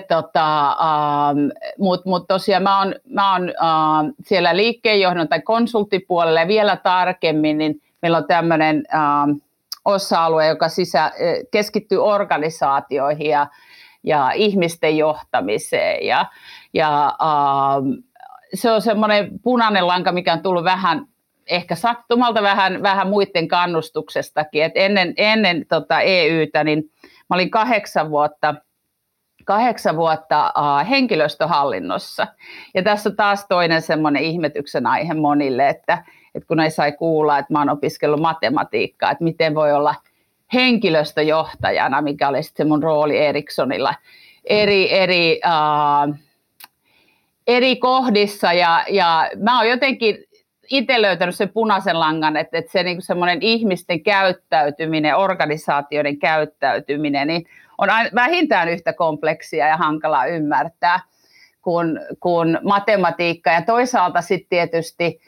tota, 0.08 0.76
um, 0.80 1.50
mutta 1.78 2.08
mut 2.08 2.28
tosiaan 2.28 2.62
mä 2.62 2.78
oon, 2.78 2.94
mä 3.08 3.32
oon 3.32 3.42
uh, 3.42 4.14
siellä 4.24 4.56
liikkeenjohdon 4.56 5.28
tai 5.28 5.40
konsulttipuolella 5.40 6.40
ja 6.40 6.48
vielä 6.48 6.76
tarkemmin, 6.76 7.58
niin 7.58 7.80
meillä 8.02 8.18
on 8.18 8.26
tämmöinen 8.26 8.84
uh, 8.94 9.40
osa-alue, 9.84 10.46
joka 10.46 10.68
sisä, 10.68 11.12
keskittyy 11.50 11.98
organisaatioihin 11.98 13.30
ja 13.30 13.46
ja 14.04 14.30
ihmisten 14.30 14.96
johtamiseen. 14.96 16.06
Ja, 16.06 16.26
ja 16.74 17.16
uh, 17.22 18.04
se 18.54 18.70
on 18.70 18.82
semmoinen 18.82 19.30
punainen 19.42 19.86
lanka, 19.86 20.12
mikä 20.12 20.32
on 20.32 20.42
tullut 20.42 20.64
vähän 20.64 21.06
ehkä 21.46 21.74
sattumalta 21.74 22.42
vähän, 22.42 22.82
vähän 22.82 23.08
muiden 23.08 23.48
kannustuksestakin. 23.48 24.64
Et 24.64 24.72
ennen 24.74 25.14
ennen 25.16 25.66
tota 25.68 26.00
EYtä 26.00 26.64
niin 26.64 26.90
mä 27.30 27.36
olin 27.36 27.50
kahdeksan 27.50 28.10
vuotta 28.10 28.54
kahdeksan 29.44 29.96
vuotta 29.96 30.52
uh, 30.58 30.88
henkilöstöhallinnossa. 30.90 32.26
Ja 32.74 32.82
tässä 32.82 33.10
on 33.10 33.16
taas 33.16 33.46
toinen 33.48 33.82
semmoinen 33.82 34.22
ihmetyksen 34.22 34.86
aihe 34.86 35.14
monille, 35.14 35.68
että, 35.68 36.04
että 36.34 36.46
kun 36.46 36.60
ei 36.60 36.70
sai 36.70 36.92
kuulla, 36.92 37.38
että 37.38 37.52
mä 37.52 37.58
oon 37.58 37.70
opiskellut 37.70 38.20
matematiikkaa, 38.20 39.10
että 39.10 39.24
miten 39.24 39.54
voi 39.54 39.72
olla– 39.72 39.94
henkilöstöjohtajana, 40.54 42.02
mikä 42.02 42.28
oli 42.28 42.42
sitten 42.42 42.68
mun 42.68 42.82
rooli 42.82 43.18
Ericssonilla 43.18 43.94
eri, 44.44 44.92
eri, 44.92 45.40
uh, 45.46 46.14
eri 47.46 47.76
kohdissa. 47.76 48.52
Ja, 48.52 48.84
ja 48.88 49.30
mä 49.36 49.58
oon 49.58 49.68
jotenkin 49.68 50.24
itse 50.70 51.02
löytänyt 51.02 51.34
sen 51.34 51.48
punaisen 51.48 52.00
langan, 52.00 52.36
että, 52.36 52.58
että 52.58 52.72
se 52.72 52.82
niin 52.82 53.02
semmoinen 53.02 53.38
ihmisten 53.42 54.02
käyttäytyminen, 54.02 55.16
organisaatioiden 55.16 56.18
käyttäytyminen, 56.18 57.28
niin 57.28 57.46
on 57.78 57.88
vähintään 58.14 58.68
yhtä 58.68 58.92
kompleksia 58.92 59.66
ja 59.68 59.76
hankalaa 59.76 60.26
ymmärtää 60.26 61.00
kuin, 61.62 62.00
kuin 62.20 62.58
matematiikka. 62.62 63.50
Ja 63.50 63.62
toisaalta 63.62 64.20
sitten 64.20 64.48
tietysti 64.48 65.20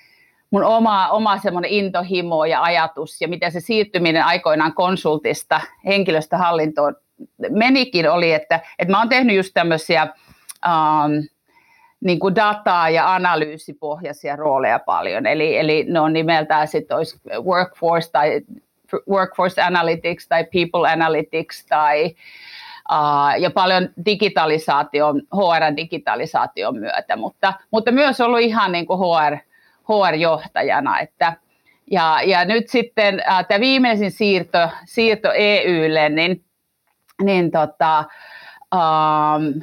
mun 0.51 0.65
oma, 0.65 1.09
oma 1.09 1.39
semmoinen 1.39 1.71
intohimo 1.71 2.45
ja 2.45 2.63
ajatus 2.63 3.21
ja 3.21 3.29
miten 3.29 3.53
se 3.53 3.61
siirtyminen 3.61 4.25
aikoinaan 4.25 4.75
konsultista 4.75 5.61
henkilöstöhallintoon 5.87 6.97
menikin 7.51 8.11
oli, 8.11 8.33
että, 8.33 8.61
että 8.79 8.93
mä 8.93 8.99
oon 8.99 9.09
tehnyt 9.09 9.37
just 9.37 9.51
tämmöisiä 9.55 10.07
um, 10.67 11.27
niin 12.01 12.19
kuin 12.19 12.35
dataa 12.35 12.91
ja 12.91 13.15
analyysipohjaisia 13.15 14.37
rooleja 14.37 14.79
paljon. 14.79 15.27
Eli, 15.27 15.59
eli 15.59 15.85
ne 15.89 16.01
on 16.01 16.13
nimeltään 16.13 16.69
sitten 16.69 16.97
olisi 16.97 17.21
workforce 17.43 18.11
tai 18.11 18.41
workforce 19.11 19.63
analytics 19.63 20.29
tai 20.29 20.45
people 20.45 20.89
analytics 20.89 21.67
tai 21.67 22.15
Uh, 22.93 23.41
ja 23.41 23.51
paljon 23.51 23.89
digitalisaation, 24.05 25.23
HR-digitalisaation 25.35 26.79
myötä, 26.79 27.17
mutta, 27.17 27.53
mutta 27.71 27.93
myös 27.93 28.21
ollut 28.21 28.41
ihan 28.41 28.73
niin 28.73 28.87
kuin 28.87 28.99
HR, 28.99 29.37
HR-johtajana, 29.89 31.01
että, 31.01 31.33
ja, 31.91 32.23
ja 32.23 32.45
nyt 32.45 32.69
sitten 32.69 33.23
äh, 33.29 33.47
tämä 33.47 33.61
viimeisin 33.61 34.11
siirto, 34.11 34.71
siirto 34.85 35.33
EYlle, 35.33 36.09
niin, 36.09 36.45
niin 37.23 37.51
tota, 37.51 38.05
ähm, 38.75 39.63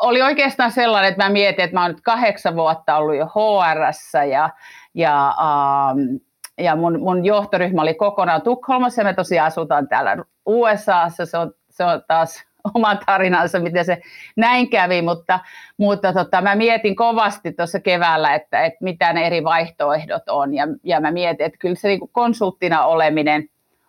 oli 0.00 0.22
oikeastaan 0.22 0.72
sellainen, 0.72 1.10
että 1.10 1.24
mä 1.24 1.30
mietin, 1.30 1.64
että 1.64 1.74
mä 1.74 1.82
oon 1.82 1.90
nyt 1.90 2.00
kahdeksan 2.00 2.56
vuotta 2.56 2.96
ollut 2.96 3.16
jo 3.16 3.26
HRssä 3.26 4.24
ja, 4.24 4.50
ja, 4.94 5.28
ähm, 5.28 6.16
ja 6.58 6.76
mun, 6.76 7.00
mun 7.00 7.24
johtoryhmä 7.24 7.82
oli 7.82 7.94
kokonaan 7.94 8.42
Tukholmassa 8.42 9.00
ja 9.00 9.04
me 9.04 9.14
tosiaan 9.14 9.46
asutaan 9.46 9.88
täällä 9.88 10.16
USAssa, 10.46 11.26
se 11.26 11.38
on, 11.38 11.52
se 11.70 11.84
on 11.84 12.02
taas 12.08 12.44
oma 12.74 12.96
tarinansa, 13.06 13.58
miten 13.58 13.84
se 13.84 13.98
näin 14.36 14.70
kävi, 14.70 15.02
mutta, 15.02 15.40
mutta 15.76 16.12
tota, 16.12 16.40
mä 16.40 16.54
mietin 16.54 16.96
kovasti 16.96 17.52
tuossa 17.52 17.80
keväällä, 17.80 18.34
että, 18.34 18.64
että 18.64 18.84
mitä 18.84 19.12
ne 19.12 19.26
eri 19.26 19.44
vaihtoehdot 19.44 20.28
on 20.28 20.54
ja, 20.54 20.64
ja 20.84 21.00
mä 21.00 21.10
mietin, 21.10 21.46
että 21.46 21.58
kyllä 21.58 21.74
se 21.74 21.88
niin 21.88 22.00
konsulttina 22.12 22.84
oleminen 22.84 23.48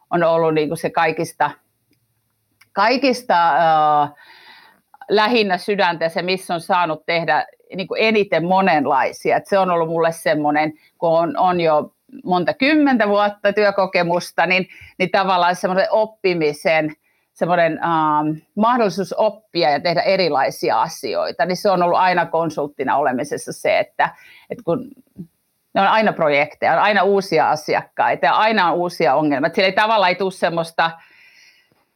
on 0.10 0.24
ollut 0.24 0.54
niin 0.54 0.78
se 0.78 0.90
kaikista, 0.90 1.52
kaikista 2.74 3.50
äh, 3.50 4.14
lähinnä 5.10 5.58
sydäntä 5.58 6.10
se, 6.10 6.22
missä 6.22 6.54
on 6.54 6.62
saanut 6.62 7.06
tehdä 7.06 7.46
niin 7.76 7.88
kuin 7.88 8.02
eniten 8.04 8.46
monenlaisia. 8.46 9.38
Et 9.38 9.48
se 9.48 9.60
on 9.60 9.72
ollut 9.72 9.90
mulle 9.90 10.12
semmoinen, 10.12 10.74
kun 10.98 11.10
on, 11.10 11.38
on 11.38 11.62
jo 11.62 11.92
monta 12.24 12.54
kymmentä 12.54 13.08
vuotta 13.08 13.54
työkokemusta, 13.54 14.46
niin, 14.46 14.68
niin 15.00 15.12
tavallaan 15.12 15.56
semmoinen 15.56 15.88
oppimisen, 15.92 16.96
semmoinen 17.38 17.79
ähm, 17.84 18.38
mahdollisuus 18.56 19.13
oppia 19.13 19.70
ja 19.70 19.79
tehdä 19.79 20.01
erilaisia 20.01 20.82
asioita, 20.82 21.46
niin 21.46 21.58
se 21.58 21.70
on 21.70 21.84
ollut 21.84 21.98
aina 21.98 22.25
konsulttina 22.25 22.98
olemisessa 22.98 23.53
se, 23.53 23.79
että, 23.79 24.10
että 24.50 24.63
kun 24.63 24.89
ne 25.74 25.82
on 25.82 25.88
aina 25.88 26.13
projekteja, 26.13 26.74
on 26.74 26.79
aina 26.79 27.03
uusia 27.03 27.50
asiakkaita 27.50 28.25
ja 28.25 28.34
aina 28.34 28.72
on 28.72 28.77
uusia 28.77 29.15
ongelmia. 29.15 29.51
Sillä 29.53 29.65
ei 29.65 29.74
tavallaan 29.74 30.10
ei 30.10 30.15
tule 30.15 30.32
semmoista, 30.32 30.91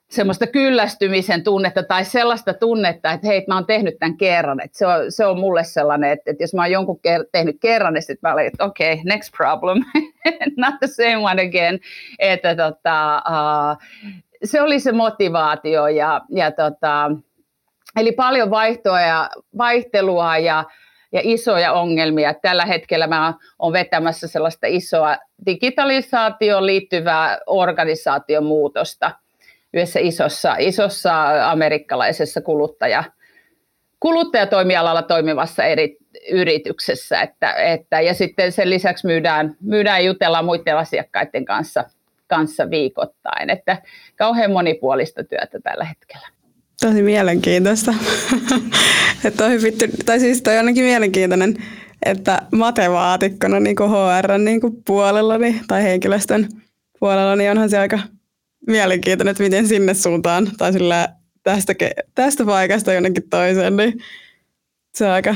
semmoista 0.09 0.47
kyllästymisen 0.47 1.43
tunnetta 1.43 1.83
tai 1.83 2.05
sellaista 2.05 2.53
tunnetta, 2.53 3.11
että 3.11 3.27
hei, 3.27 3.45
mä 3.47 3.55
oon 3.55 3.65
tehnyt 3.65 3.99
tämän 3.99 4.17
kerran. 4.17 4.61
Että 4.63 4.77
se, 4.77 4.87
on, 4.87 5.11
se 5.11 5.25
on 5.25 5.39
mulle 5.39 5.63
sellainen, 5.63 6.11
että, 6.11 6.31
että 6.31 6.43
jos 6.43 6.53
mä 6.53 6.61
oon 6.61 6.71
jonkun 6.71 6.99
ker- 7.07 7.29
tehnyt 7.31 7.57
kerran, 7.61 7.93
niin 7.93 8.01
sitten 8.01 8.29
mä 8.29 8.33
olin, 8.33 8.47
että 8.47 8.65
okei, 8.65 8.93
okay, 8.93 9.05
next 9.05 9.31
problem, 9.37 9.77
not 10.57 10.75
the 10.79 10.87
same 10.87 11.17
one 11.17 11.41
again. 11.41 11.79
Että 12.19 12.55
tota, 12.55 13.23
uh, 13.29 13.77
se 14.43 14.61
oli 14.61 14.79
se 14.79 14.91
motivaatio 14.91 15.87
ja, 15.87 16.21
ja 16.29 16.51
tota, 16.51 17.11
eli 17.95 18.11
paljon 18.11 18.49
vaihtoa 18.49 19.01
ja 19.01 19.29
vaihtelua 19.57 20.37
ja, 20.37 20.63
ja 21.11 21.21
isoja 21.23 21.73
ongelmia. 21.73 22.33
Tällä 22.33 22.65
hetkellä 22.65 23.07
mä 23.07 23.33
olen 23.59 23.73
vetämässä 23.73 24.27
sellaista 24.27 24.67
isoa 24.67 25.17
digitalisaatioon 25.45 26.65
liittyvää 26.65 27.39
organisaatiomuutosta 27.47 29.11
yhdessä 29.73 29.99
isossa, 29.99 30.55
isossa 30.59 31.49
amerikkalaisessa 31.51 32.41
kuluttaja, 32.41 33.03
kuluttajatoimialalla 33.99 35.01
toimivassa 35.01 35.63
eri 35.63 35.97
yrityksessä. 36.31 37.21
Että, 37.21 37.53
että, 37.53 38.01
ja 38.01 38.13
sitten 38.13 38.51
sen 38.51 38.69
lisäksi 38.69 39.07
myydään, 39.07 39.55
myydään 39.61 39.99
ja 40.03 40.07
jutellaan 40.07 40.45
muiden 40.45 40.77
asiakkaiden 40.77 41.45
kanssa– 41.45 41.83
kanssa 42.31 42.69
viikoittain. 42.69 43.49
Että 43.49 43.81
kauhean 44.15 44.51
monipuolista 44.51 45.23
työtä 45.23 45.59
tällä 45.63 45.85
hetkellä. 45.85 46.27
Tosi 46.81 47.01
mielenkiintoista. 47.01 47.93
että 49.25 49.45
on 49.45 49.51
hyvitty, 49.51 49.89
tai 50.05 50.19
siis 50.19 50.41
toi 50.41 50.53
on 50.53 50.57
ainakin 50.57 50.83
mielenkiintoinen, 50.83 51.55
että 52.05 52.41
matemaatikkona 52.51 53.59
niin 53.59 53.75
kuin 53.75 53.89
HR 53.89 54.37
niin 54.37 54.61
kuin 54.61 54.73
puolellani 54.87 55.61
tai 55.67 55.83
henkilöstön 55.83 56.47
puolella, 56.99 57.35
niin 57.35 57.51
onhan 57.51 57.69
se 57.69 57.77
aika 57.77 57.99
mielenkiintoinen, 58.67 59.31
että 59.31 59.43
miten 59.43 59.67
sinne 59.67 59.93
suuntaan 59.93 60.51
tai 60.57 60.73
sillä 60.73 61.09
tästä, 61.43 61.73
tästä 62.15 62.45
paikasta 62.45 62.93
jonnekin 62.93 63.29
toiseen, 63.29 63.77
niin 63.77 63.93
se 64.93 65.05
on 65.05 65.11
aika 65.11 65.35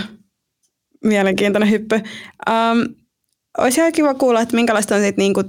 mielenkiintoinen 1.03 1.71
hyppy. 1.71 1.95
Um, 1.95 2.95
olisi 3.57 3.79
ihan 3.79 3.91
kiva 3.91 4.13
kuulla, 4.13 4.41
että 4.41 4.55
minkälaista 4.55 4.95
on 4.95 5.01
sit 5.01 5.17
niinku 5.17 5.43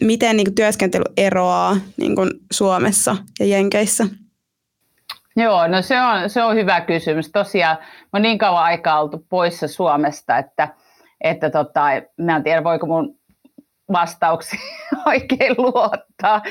miten 0.00 0.36
niin 0.36 0.46
kuin, 0.46 0.54
työskentely 0.54 1.04
eroaa 1.16 1.76
niin 1.96 2.16
kuin, 2.16 2.30
Suomessa 2.52 3.16
ja 3.40 3.46
Jenkeissä? 3.46 4.06
Joo, 5.36 5.68
no 5.68 5.82
se 5.82 6.00
on, 6.00 6.30
se 6.30 6.42
on 6.42 6.56
hyvä 6.56 6.80
kysymys. 6.80 7.30
Tosiaan 7.32 7.78
mä 8.12 8.18
niin 8.18 8.38
kauan 8.38 8.62
aikaa 8.62 9.00
oltu 9.00 9.26
poissa 9.28 9.68
Suomesta, 9.68 10.38
että, 10.38 10.68
että 11.20 11.50
tota, 11.50 11.80
mä 12.20 12.36
en 12.36 12.42
tiedä 12.42 12.64
voiko 12.64 12.86
mun 12.86 13.20
vastauksia 13.92 14.60
oikein 15.06 15.54
luottaa. 15.58 16.42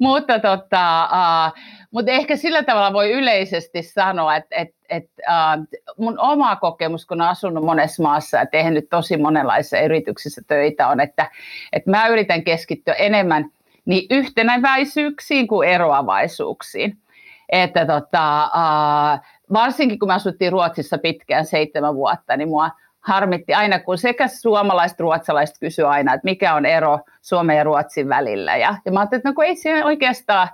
Mutta, 0.00 0.38
tota, 0.38 1.08
uh, 1.12 1.62
mutta 1.90 2.12
ehkä 2.12 2.36
sillä 2.36 2.62
tavalla 2.62 2.92
voi 2.92 3.12
yleisesti 3.12 3.82
sanoa, 3.82 4.36
että, 4.36 4.56
että, 4.56 4.76
että 4.88 5.22
uh, 5.28 5.78
mun 6.04 6.18
oma 6.18 6.56
kokemus, 6.56 7.06
kun 7.06 7.20
olen 7.20 7.30
asunut 7.30 7.64
monessa 7.64 8.02
maassa 8.02 8.36
ja 8.38 8.46
tehnyt 8.46 8.88
tosi 8.90 9.16
monenlaisissa 9.16 9.80
yrityksissä 9.80 10.42
töitä, 10.46 10.88
on, 10.88 11.00
että, 11.00 11.30
että 11.72 11.90
mä 11.90 12.08
yritän 12.08 12.44
keskittyä 12.44 12.94
enemmän 12.94 13.50
niin 13.84 14.06
yhtenäväisyyksiin 14.10 15.48
kuin 15.48 15.68
eroavaisuuksiin. 15.68 16.98
Että 17.48 17.86
tota, 17.86 18.44
uh, 18.44 19.20
varsinkin 19.52 19.98
kun 19.98 20.08
me 20.08 20.14
asuttiin 20.14 20.52
Ruotsissa 20.52 20.98
pitkään 20.98 21.46
seitsemän 21.46 21.94
vuotta, 21.94 22.36
niin 22.36 22.48
mua 22.48 22.70
harmitti 23.00 23.54
aina, 23.54 23.78
kun 23.78 23.98
sekä 23.98 24.28
suomalaiset 24.28 25.00
ruotsalaiset 25.00 25.56
kysyivät 25.60 25.90
aina, 25.90 26.14
että 26.14 26.24
mikä 26.24 26.54
on 26.54 26.66
ero 26.66 26.98
Suomen 27.22 27.56
ja 27.56 27.64
Ruotsin 27.64 28.08
välillä. 28.08 28.56
Ja, 28.56 28.74
ja 28.84 28.92
mä 28.92 29.00
ajattelin, 29.00 29.18
että 29.20 29.28
no 29.28 29.34
kun 29.34 29.44
ei 29.44 29.56
siinä 29.56 29.86
oikeastaan 29.86 30.48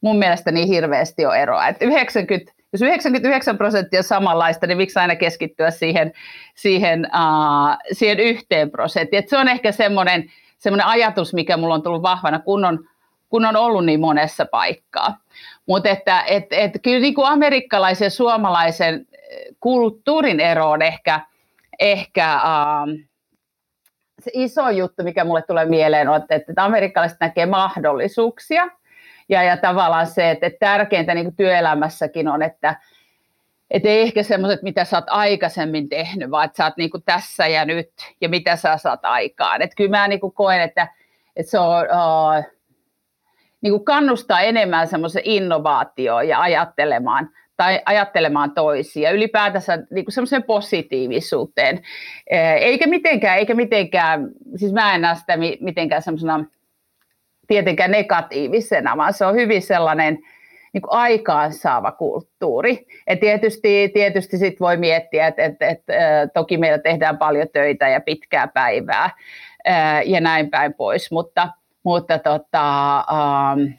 mun 0.00 0.18
mielestä 0.18 0.50
niin 0.52 0.68
hirveästi 0.68 1.26
ole 1.26 1.42
eroa. 1.42 1.68
Että 1.68 1.84
90, 1.84 2.52
jos 2.72 2.82
99 2.82 3.58
prosenttia 3.58 4.00
on 4.00 4.04
samanlaista, 4.04 4.66
niin 4.66 4.78
miksi 4.78 4.98
aina 4.98 5.16
keskittyä 5.16 5.70
siihen, 5.70 6.12
siihen, 6.54 7.06
uh, 7.06 7.76
siihen 7.92 8.20
yhteen 8.20 8.70
prosenttiin. 8.70 9.24
Se 9.26 9.38
on 9.38 9.48
ehkä 9.48 9.72
semmoinen, 9.72 10.24
semmoinen 10.58 10.86
ajatus, 10.86 11.34
mikä 11.34 11.56
mulla 11.56 11.74
on 11.74 11.82
tullut 11.82 12.02
vahvana, 12.02 12.38
kun 12.38 12.64
on, 12.64 12.88
kun 13.28 13.44
on 13.44 13.56
ollut 13.56 13.84
niin 13.84 14.00
monessa 14.00 14.44
paikkaa. 14.44 15.18
Mutta 15.66 15.88
että 15.88 16.22
et, 16.22 16.46
et, 16.50 16.72
kyllä 16.82 17.00
niin 17.00 17.14
kuin 17.14 17.28
amerikkalaisen 17.28 18.06
ja 18.06 18.10
suomalaisen 18.10 19.06
kulttuurin 19.60 20.40
ero 20.40 20.70
on 20.70 20.82
ehkä– 20.82 21.20
ehkä 21.78 22.36
uh, 22.36 22.98
se 24.20 24.30
iso 24.34 24.70
juttu, 24.70 25.02
mikä 25.02 25.24
mulle 25.24 25.42
tulee 25.42 25.64
mieleen, 25.64 26.08
on, 26.08 26.16
että, 26.16 26.34
että 26.34 26.64
amerikkalaiset 26.64 27.20
näkee 27.20 27.46
mahdollisuuksia. 27.46 28.68
Ja, 29.28 29.42
ja 29.42 29.56
tavallaan 29.56 30.06
se, 30.06 30.30
että, 30.30 30.46
että 30.46 30.66
tärkeintä 30.66 31.14
niin 31.14 31.24
kuin 31.24 31.36
työelämässäkin 31.36 32.28
on, 32.28 32.42
että, 32.42 32.76
että 33.70 33.88
ei 33.88 34.00
ehkä 34.00 34.22
semmoiset, 34.22 34.62
mitä 34.62 34.84
sä 34.84 34.96
oot 34.96 35.04
aikaisemmin 35.08 35.88
tehnyt, 35.88 36.30
vaan 36.30 36.44
että 36.44 36.56
sä 36.56 36.64
oot 36.64 36.76
niin 36.76 36.90
kuin 36.90 37.02
tässä 37.02 37.46
ja 37.46 37.64
nyt 37.64 37.90
ja 38.20 38.28
mitä 38.28 38.56
sä 38.56 38.76
saat 38.76 39.04
aikaan. 39.04 39.62
Että 39.62 39.76
kyllä 39.76 39.90
mä 39.90 40.08
niin 40.08 40.20
kuin 40.20 40.32
koen, 40.32 40.60
että, 40.60 40.88
että 41.36 41.50
se 41.50 41.58
on, 41.58 41.84
uh, 41.84 42.44
niin 43.60 43.72
kuin 43.72 43.84
kannustaa 43.84 44.40
enemmän 44.40 44.88
semmoisen 44.88 45.22
innovaatioon 45.24 46.28
ja 46.28 46.40
ajattelemaan 46.40 47.30
tai 47.56 47.80
ajattelemaan 47.86 48.50
toisia, 48.50 49.10
ylipäätänsä 49.10 49.78
niin 49.90 50.04
kuin 50.04 50.12
semmoiseen 50.12 50.42
positiivisuuteen. 50.42 51.82
Eikä 52.60 52.86
mitenkään, 52.86 53.38
eikä 53.38 53.54
mitenkään, 53.54 54.28
siis 54.56 54.72
mä 54.72 54.94
en 54.94 55.00
näe 55.00 55.14
sitä 55.14 55.36
mitenkään 55.60 56.02
semmoisena 56.02 56.44
tietenkään 57.48 57.90
negatiivisena, 57.90 58.96
vaan 58.96 59.12
se 59.12 59.26
on 59.26 59.34
hyvin 59.34 59.62
sellainen 59.62 60.18
niin 60.72 60.82
kuin 60.82 60.92
aikaansaava 60.92 61.92
kulttuuri. 61.92 62.86
Et 63.06 63.20
tietysti 63.20 63.90
tietysti 63.94 64.38
sit 64.38 64.60
voi 64.60 64.76
miettiä, 64.76 65.26
että 65.26 65.44
et, 65.44 65.62
et, 65.62 65.82
toki 66.34 66.56
meillä 66.56 66.78
tehdään 66.78 67.18
paljon 67.18 67.46
töitä 67.52 67.88
ja 67.88 68.00
pitkää 68.00 68.48
päivää 68.48 69.10
ja 70.04 70.20
näin 70.20 70.50
päin 70.50 70.74
pois, 70.74 71.10
mutta, 71.10 71.48
mutta 71.82 72.18
tota, 72.18 73.04
um, 73.12 73.72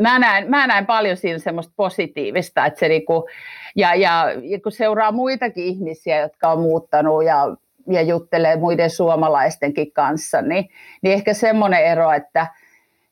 mä 0.00 0.18
näen, 0.18 0.50
mä 0.50 0.66
näen 0.66 0.86
paljon 0.86 1.16
siinä 1.16 1.38
semmoista 1.38 1.72
positiivista, 1.76 2.66
että 2.66 2.80
se 2.80 2.88
niinku, 2.88 3.28
ja, 3.76 3.94
ja, 3.94 4.26
ja 4.42 4.60
kun 4.60 4.72
seuraa 4.72 5.12
muitakin 5.12 5.64
ihmisiä, 5.64 6.20
jotka 6.20 6.48
on 6.48 6.60
muuttanut 6.60 7.24
ja, 7.24 7.56
ja 7.88 8.02
juttelee 8.02 8.56
muiden 8.56 8.90
suomalaistenkin 8.90 9.92
kanssa, 9.92 10.42
niin, 10.42 10.68
niin 11.02 11.14
ehkä 11.14 11.34
semmoinen 11.34 11.84
ero, 11.84 12.12
että, 12.12 12.46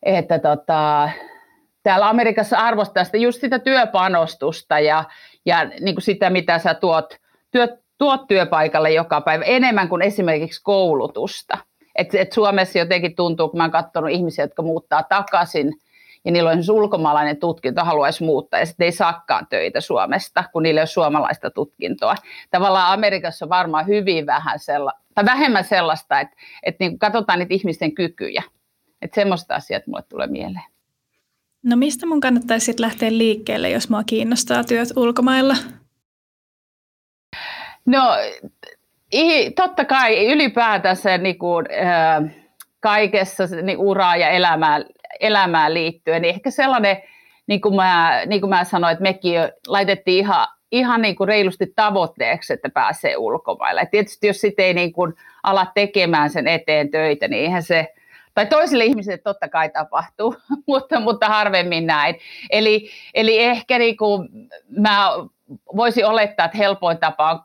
että 0.02 0.38
tota, 0.38 1.10
täällä 1.82 2.08
Amerikassa 2.08 2.58
arvostaa 2.58 3.04
sitä 3.04 3.16
just 3.16 3.40
sitä 3.40 3.58
työpanostusta 3.58 4.78
ja, 4.78 5.04
ja 5.46 5.64
niin 5.64 5.94
kuin 5.94 6.02
sitä, 6.02 6.30
mitä 6.30 6.58
sä 6.58 6.74
tuot, 6.74 7.16
työ, 7.50 7.68
tuot 7.98 8.26
työpaikalle 8.26 8.90
joka 8.90 9.20
päivä 9.20 9.44
enemmän 9.44 9.88
kuin 9.88 10.02
esimerkiksi 10.02 10.62
koulutusta. 10.62 11.58
Et, 11.94 12.14
et 12.14 12.32
Suomessa 12.32 12.78
jotenkin 12.78 13.16
tuntuu, 13.16 13.48
kun 13.48 13.58
mä 13.58 13.64
oon 13.64 13.70
katsonut 13.70 14.10
ihmisiä, 14.10 14.44
jotka 14.44 14.62
muuttaa 14.62 15.02
takaisin– 15.02 15.72
ja 16.26 16.32
niillä 16.32 16.50
on 16.50 16.58
ulkomaalainen 16.70 17.36
tutkinto, 17.36 17.84
haluaisi 17.84 18.24
muuttaa, 18.24 18.60
ja 18.60 18.66
sitten 18.66 18.84
ei 18.84 18.92
saakaan 18.92 19.46
töitä 19.50 19.80
Suomesta, 19.80 20.44
kun 20.52 20.62
niillä 20.62 20.78
ei 20.78 20.82
ole 20.82 20.86
suomalaista 20.86 21.50
tutkintoa. 21.50 22.14
Tavallaan 22.50 22.92
Amerikassa 22.92 23.44
on 23.44 23.48
varmaan 23.48 23.86
hyvin 23.86 24.26
vähän 24.26 24.58
sella, 24.58 24.92
tai 25.14 25.24
vähemmän 25.24 25.64
sellaista, 25.64 26.20
että, 26.20 26.36
että 26.62 26.84
niin 26.84 26.98
katsotaan 26.98 27.38
niitä 27.38 27.54
ihmisten 27.54 27.94
kykyjä. 27.94 28.42
Että 29.02 29.14
semmoista 29.14 29.54
asiat 29.54 29.86
mulle 29.86 30.02
tulee 30.02 30.26
mieleen. 30.26 30.64
No 31.62 31.76
mistä 31.76 32.06
mun 32.06 32.20
kannattaisi 32.20 32.66
sitten 32.66 32.86
lähteä 32.86 33.18
liikkeelle, 33.18 33.70
jos 33.70 33.90
mua 33.90 34.04
kiinnostaa 34.04 34.64
työt 34.64 34.88
ulkomailla? 34.96 35.56
No 37.86 38.02
totta 39.56 39.84
kai 39.84 40.32
ylipäätänsä 40.32 41.18
niin 41.18 41.38
kuin, 41.38 41.66
äh, 41.72 42.30
kaikessa 42.80 43.44
niin 43.62 43.78
uraa 43.78 44.16
ja 44.16 44.28
elämään, 44.28 44.84
elämään 45.20 45.74
liittyen, 45.74 46.22
niin 46.22 46.34
ehkä 46.34 46.50
sellainen, 46.50 46.96
niin 47.46 47.60
kuin 47.60 47.74
mä, 47.74 48.22
niin 48.26 48.40
kuin 48.40 48.50
mä 48.50 48.64
sanoin, 48.64 48.92
että 48.92 49.02
mekin 49.02 49.40
laitettiin 49.66 50.18
ihan, 50.18 50.46
ihan 50.72 51.02
niin 51.02 51.16
kuin 51.16 51.28
reilusti 51.28 51.72
tavoitteeksi, 51.76 52.52
että 52.52 52.68
pääsee 52.68 53.16
ulkomaille. 53.16 53.80
Et 53.80 53.90
tietysti 53.90 54.26
jos 54.26 54.40
sitten 54.40 54.64
ei 54.64 54.74
niin 54.74 54.92
kuin 54.92 55.14
ala 55.42 55.66
tekemään 55.74 56.30
sen 56.30 56.48
eteen 56.48 56.90
töitä, 56.90 57.28
niin 57.28 57.42
eihän 57.42 57.62
se, 57.62 57.94
tai 58.34 58.46
toisille 58.46 58.84
ihmisille 58.84 59.18
totta 59.18 59.48
kai 59.48 59.68
tapahtuu, 59.68 60.36
mutta, 60.68 61.00
mutta 61.00 61.28
harvemmin 61.28 61.86
näin. 61.86 62.18
Eli, 62.50 62.90
eli 63.14 63.38
ehkä 63.38 63.78
niin 63.78 63.96
kuin 63.96 64.28
mä 64.78 65.10
voisin 65.76 66.06
olettaa, 66.06 66.46
että 66.46 66.58
helpoin 66.58 66.98
tapa 66.98 67.30
on 67.30 67.40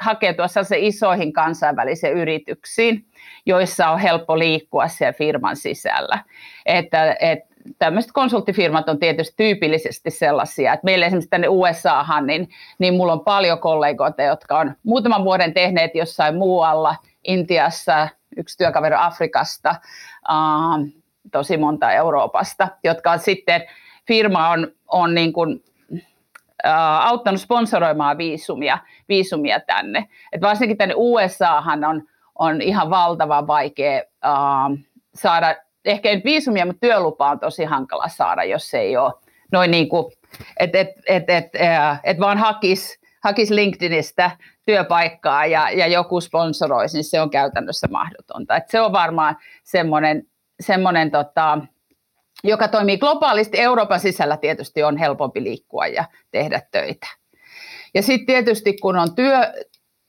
hakeutua 0.00 0.48
sellaisiin 0.48 0.84
isoihin 0.84 1.32
kansainvälisiin 1.32 2.12
yrityksiin, 2.12 3.04
joissa 3.46 3.90
on 3.90 3.98
helppo 3.98 4.38
liikkua 4.38 4.88
siellä 4.88 5.12
firman 5.12 5.56
sisällä. 5.56 6.18
Että, 6.66 7.16
et, 7.20 7.38
tämmöiset 7.78 8.12
konsulttifirmat 8.12 8.88
on 8.88 8.98
tietysti 8.98 9.34
tyypillisesti 9.36 10.10
sellaisia, 10.10 10.72
että 10.72 10.84
meillä 10.84 11.06
esimerkiksi 11.06 11.30
tänne 11.30 11.48
USAhan, 11.48 12.26
niin, 12.26 12.48
niin 12.78 12.94
mulla 12.94 13.12
on 13.12 13.20
paljon 13.20 13.58
kollegoita, 13.58 14.22
jotka 14.22 14.58
on 14.58 14.74
muutaman 14.82 15.24
vuoden 15.24 15.54
tehneet 15.54 15.94
jossain 15.94 16.34
muualla, 16.34 16.96
Intiassa, 17.24 18.08
yksi 18.36 18.58
työkaveri 18.58 18.96
Afrikasta, 18.98 19.74
uh, 20.30 20.88
tosi 21.32 21.56
monta 21.56 21.92
Euroopasta, 21.92 22.68
jotka 22.84 23.10
on 23.10 23.18
sitten, 23.18 23.62
firma 24.06 24.48
on, 24.48 24.68
on 24.88 25.14
niin 25.14 25.32
kuin 25.32 25.62
auttanut 27.00 27.40
sponsoroimaan 27.40 28.18
viisumia, 28.18 28.78
viisumia 29.08 29.60
tänne. 29.60 30.08
Et 30.32 30.40
varsinkin 30.40 30.76
tänne 30.76 30.94
USAhan 30.96 31.84
on, 31.84 32.02
on 32.38 32.62
ihan 32.62 32.90
valtavan 32.90 33.46
vaikea 33.46 34.02
uh, 34.02 34.78
saada, 35.14 35.56
ehkä 35.84 36.08
ei 36.08 36.22
viisumia, 36.24 36.66
mutta 36.66 36.80
työlupa 36.80 37.30
on 37.30 37.40
tosi 37.40 37.64
hankala 37.64 38.08
saada, 38.08 38.44
jos 38.44 38.74
ei 38.74 38.96
ole 38.96 39.12
noin 39.52 39.70
niin 39.70 39.88
kuin, 39.88 40.12
että 40.60 40.78
et, 40.78 40.88
et, 41.06 41.30
et, 41.30 41.52
et 42.04 42.20
vaan 42.20 42.38
hakisi 42.38 42.98
hakis 43.24 43.50
LinkedInistä 43.50 44.30
työpaikkaa 44.66 45.46
ja, 45.46 45.70
ja 45.70 45.86
joku 45.86 46.20
sponsoroisi, 46.20 46.96
niin 46.96 47.04
se 47.04 47.20
on 47.20 47.30
käytännössä 47.30 47.88
mahdotonta. 47.90 48.56
Et 48.56 48.68
se 48.68 48.80
on 48.80 48.92
varmaan 48.92 49.36
semmoinen, 49.64 50.26
semmoinen 50.60 51.10
tota, 51.10 51.58
joka 52.44 52.68
toimii 52.68 52.98
globaalisti. 52.98 53.60
Euroopan 53.60 54.00
sisällä 54.00 54.36
tietysti 54.36 54.82
on 54.82 54.96
helpompi 54.96 55.42
liikkua 55.42 55.86
ja 55.86 56.04
tehdä 56.30 56.62
töitä. 56.70 57.06
Ja 57.94 58.02
sitten 58.02 58.26
tietysti 58.26 58.76
kun 58.76 58.96
on 58.96 59.14
työ, 59.14 59.52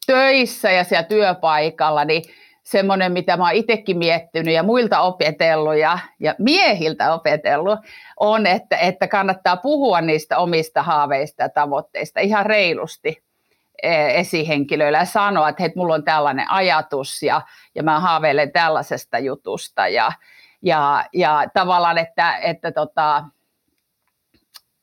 töissä 0.10 0.72
ja 0.72 0.84
siellä 0.84 1.04
työpaikalla, 1.04 2.06
niin 2.06 2.24
semmoinen, 2.64 3.12
mitä 3.12 3.38
mä 3.38 3.44
oon 3.44 3.56
itsekin 3.56 3.98
miettinyt 3.98 4.54
ja 4.54 4.64
muilta 4.64 5.02
opetellut 5.02 5.78
ja, 5.78 6.00
ja 6.20 6.36
miehiltä 6.40 7.14
opetellut, 7.14 7.80
on, 8.20 8.48
että, 8.48 8.78
että 8.78 9.08
kannattaa 9.08 9.58
puhua 9.58 10.02
niistä 10.02 10.38
omista 10.38 10.84
haaveista 10.84 11.44
ja 11.44 11.50
tavoitteista 11.50 12.20
ihan 12.20 12.46
reilusti 12.46 13.24
e, 13.84 14.20
esihenkilöillä 14.20 14.98
ja 14.98 15.06
sanoa, 15.06 15.50
että 15.50 15.64
hei, 15.64 15.72
mulla 15.76 15.94
on 15.94 16.04
tällainen 16.04 16.52
ajatus 16.52 17.24
ja, 17.24 17.42
ja 17.76 17.84
mä 17.84 18.00
haaveilen 18.00 18.52
tällaisesta 18.52 19.20
jutusta 19.20 19.88
ja, 19.88 20.12
ja, 20.62 21.06
ja 21.14 21.44
tavallaan, 21.54 21.98
että, 21.98 22.38
että 22.38 22.72
tota, 22.72 23.24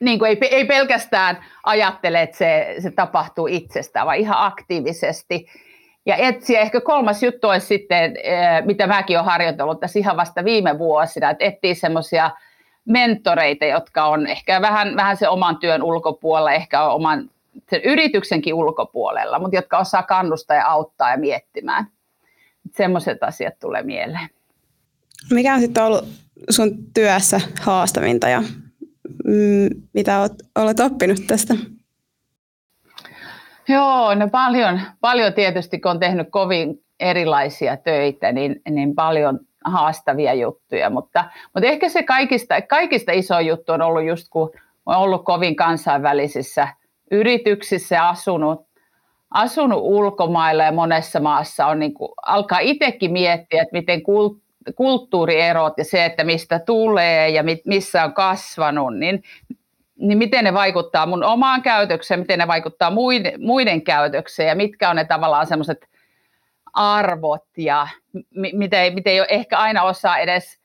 niin 0.01 0.19
kuin 0.19 0.29
ei, 0.29 0.39
ei 0.51 0.65
pelkästään 0.65 1.45
ajattele, 1.65 2.23
että 2.23 2.37
se, 2.37 2.75
se 2.79 2.91
tapahtuu 2.91 3.47
itsestään, 3.47 4.07
vaan 4.07 4.19
ihan 4.19 4.47
aktiivisesti. 4.47 5.47
Ja 6.07 6.17
etsiä, 6.17 6.61
ehkä 6.61 6.81
kolmas 6.81 7.23
juttu 7.23 7.49
olisi 7.49 7.67
sitten, 7.67 8.17
eh, 8.17 8.65
mitä 8.65 8.87
mäkin 8.87 9.17
olen 9.17 9.25
harjoitellut 9.27 9.81
tässä 9.81 9.99
ihan 9.99 10.17
vasta 10.17 10.45
viime 10.45 10.79
vuosina, 10.79 11.31
että 11.31 11.45
etsii 11.45 11.75
semmoisia 11.75 12.31
mentoreita, 12.85 13.65
jotka 13.65 14.05
on 14.05 14.27
ehkä 14.27 14.61
vähän, 14.61 14.97
vähän 14.97 15.17
se 15.17 15.29
oman 15.29 15.57
työn 15.59 15.83
ulkopuolella, 15.83 16.53
ehkä 16.53 16.85
oman 16.85 17.31
sen 17.71 17.81
yrityksenkin 17.85 18.55
ulkopuolella, 18.55 19.39
mutta 19.39 19.57
jotka 19.57 19.79
osaa 19.79 20.03
kannustaa 20.03 20.57
ja 20.57 20.67
auttaa 20.67 21.11
ja 21.11 21.19
miettimään. 21.19 21.87
Semmoiset 22.77 23.23
asiat 23.23 23.59
tulee 23.59 23.83
mieleen. 23.83 24.29
Mikä 25.31 25.55
on 25.55 25.61
sitten 25.61 25.85
ollut 25.85 26.05
sun 26.51 26.71
työssä 26.95 27.41
haastavinta 27.61 28.29
ja 28.29 28.43
mitä 29.93 30.29
olet, 30.59 30.81
oppinut 30.81 31.19
tästä? 31.27 31.55
Joo, 33.69 34.15
no 34.15 34.29
paljon, 34.29 34.81
paljon 35.01 35.33
tietysti, 35.33 35.81
kun 35.81 35.91
on 35.91 36.01
tehnyt 36.01 36.29
kovin 36.31 36.75
erilaisia 37.01 37.77
töitä, 37.77 38.33
niin, 38.33 38.62
niin 38.71 38.95
paljon 38.95 39.41
haastavia 39.65 40.35
juttuja, 40.35 40.91
mutta, 40.91 41.25
mutta 41.55 41.67
ehkä 41.69 41.89
se 41.89 42.03
kaikista, 42.03 42.62
kaikista 42.62 43.12
iso 43.12 43.41
juttu 43.41 43.73
on 43.73 43.83
ollut 43.83 44.05
just, 44.05 44.27
kun 44.31 44.51
on 44.87 44.97
ollut 44.97 45.25
kovin 45.25 45.57
kansainvälisissä 45.57 46.69
yrityksissä 47.11 48.09
asunut, 48.09 48.67
asunut 49.31 49.81
ulkomailla 49.83 50.65
ja 50.65 50.73
monessa 50.73 51.21
maassa 51.21 51.67
on 51.67 51.79
niin 51.79 51.95
kuin, 51.95 52.12
alkaa 52.27 52.59
itsekin 52.59 53.12
miettiä, 53.12 53.62
että 53.62 53.77
miten 53.77 54.03
kult, 54.03 54.39
kulttuurierot 54.75 55.73
ja 55.79 55.85
se, 55.85 56.05
että 56.05 56.25
mistä 56.25 56.59
tulee 56.59 57.29
ja 57.29 57.45
missä 57.65 58.05
on 58.05 58.13
kasvanut, 58.13 58.99
niin, 58.99 59.23
niin 59.97 60.19
miten 60.19 60.45
ne 60.45 60.55
vaikuttaa 60.55 61.07
mun 61.07 61.25
omaan 61.25 61.63
käytökseen, 61.63 62.21
miten 62.21 62.39
ne 62.39 62.47
vaikuttaa 62.47 62.91
muiden, 62.91 63.33
muiden 63.41 63.83
käytökseen 63.83 64.49
ja 64.49 64.55
mitkä 64.55 64.91
on 64.91 64.97
ne 64.97 65.05
tavallaan 65.05 65.47
semmoiset 65.47 65.89
arvot 66.75 67.45
ja 67.57 67.89
mitä 68.53 68.83
ei, 68.83 68.95
mitä 68.95 69.11
ei 69.11 69.21
ehkä 69.29 69.59
aina 69.59 69.83
osaa 69.83 70.19
edes 70.19 70.59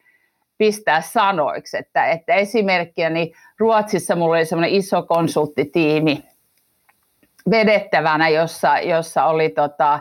pistää 0.57 1.01
sanoiksi. 1.01 1.77
Että, 1.77 2.05
että 2.05 2.33
esimerkkinä 2.33 3.09
niin 3.09 3.33
Ruotsissa 3.59 4.15
mulla 4.15 4.35
oli 4.35 4.45
semmoinen 4.45 4.75
iso 4.75 5.03
konsulttitiimi 5.03 6.23
vedettävänä, 7.49 8.29
jossa, 8.29 8.79
jossa 8.79 9.25
oli 9.25 9.49
tota, 9.49 9.99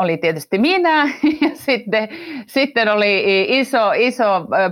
oli 0.00 0.16
tietysti 0.16 0.58
minä 0.58 1.04
ja 1.42 1.50
sitten, 1.54 2.08
sitten 2.46 2.88
oli 2.88 3.46
iso, 3.48 3.92
iso 3.92 4.24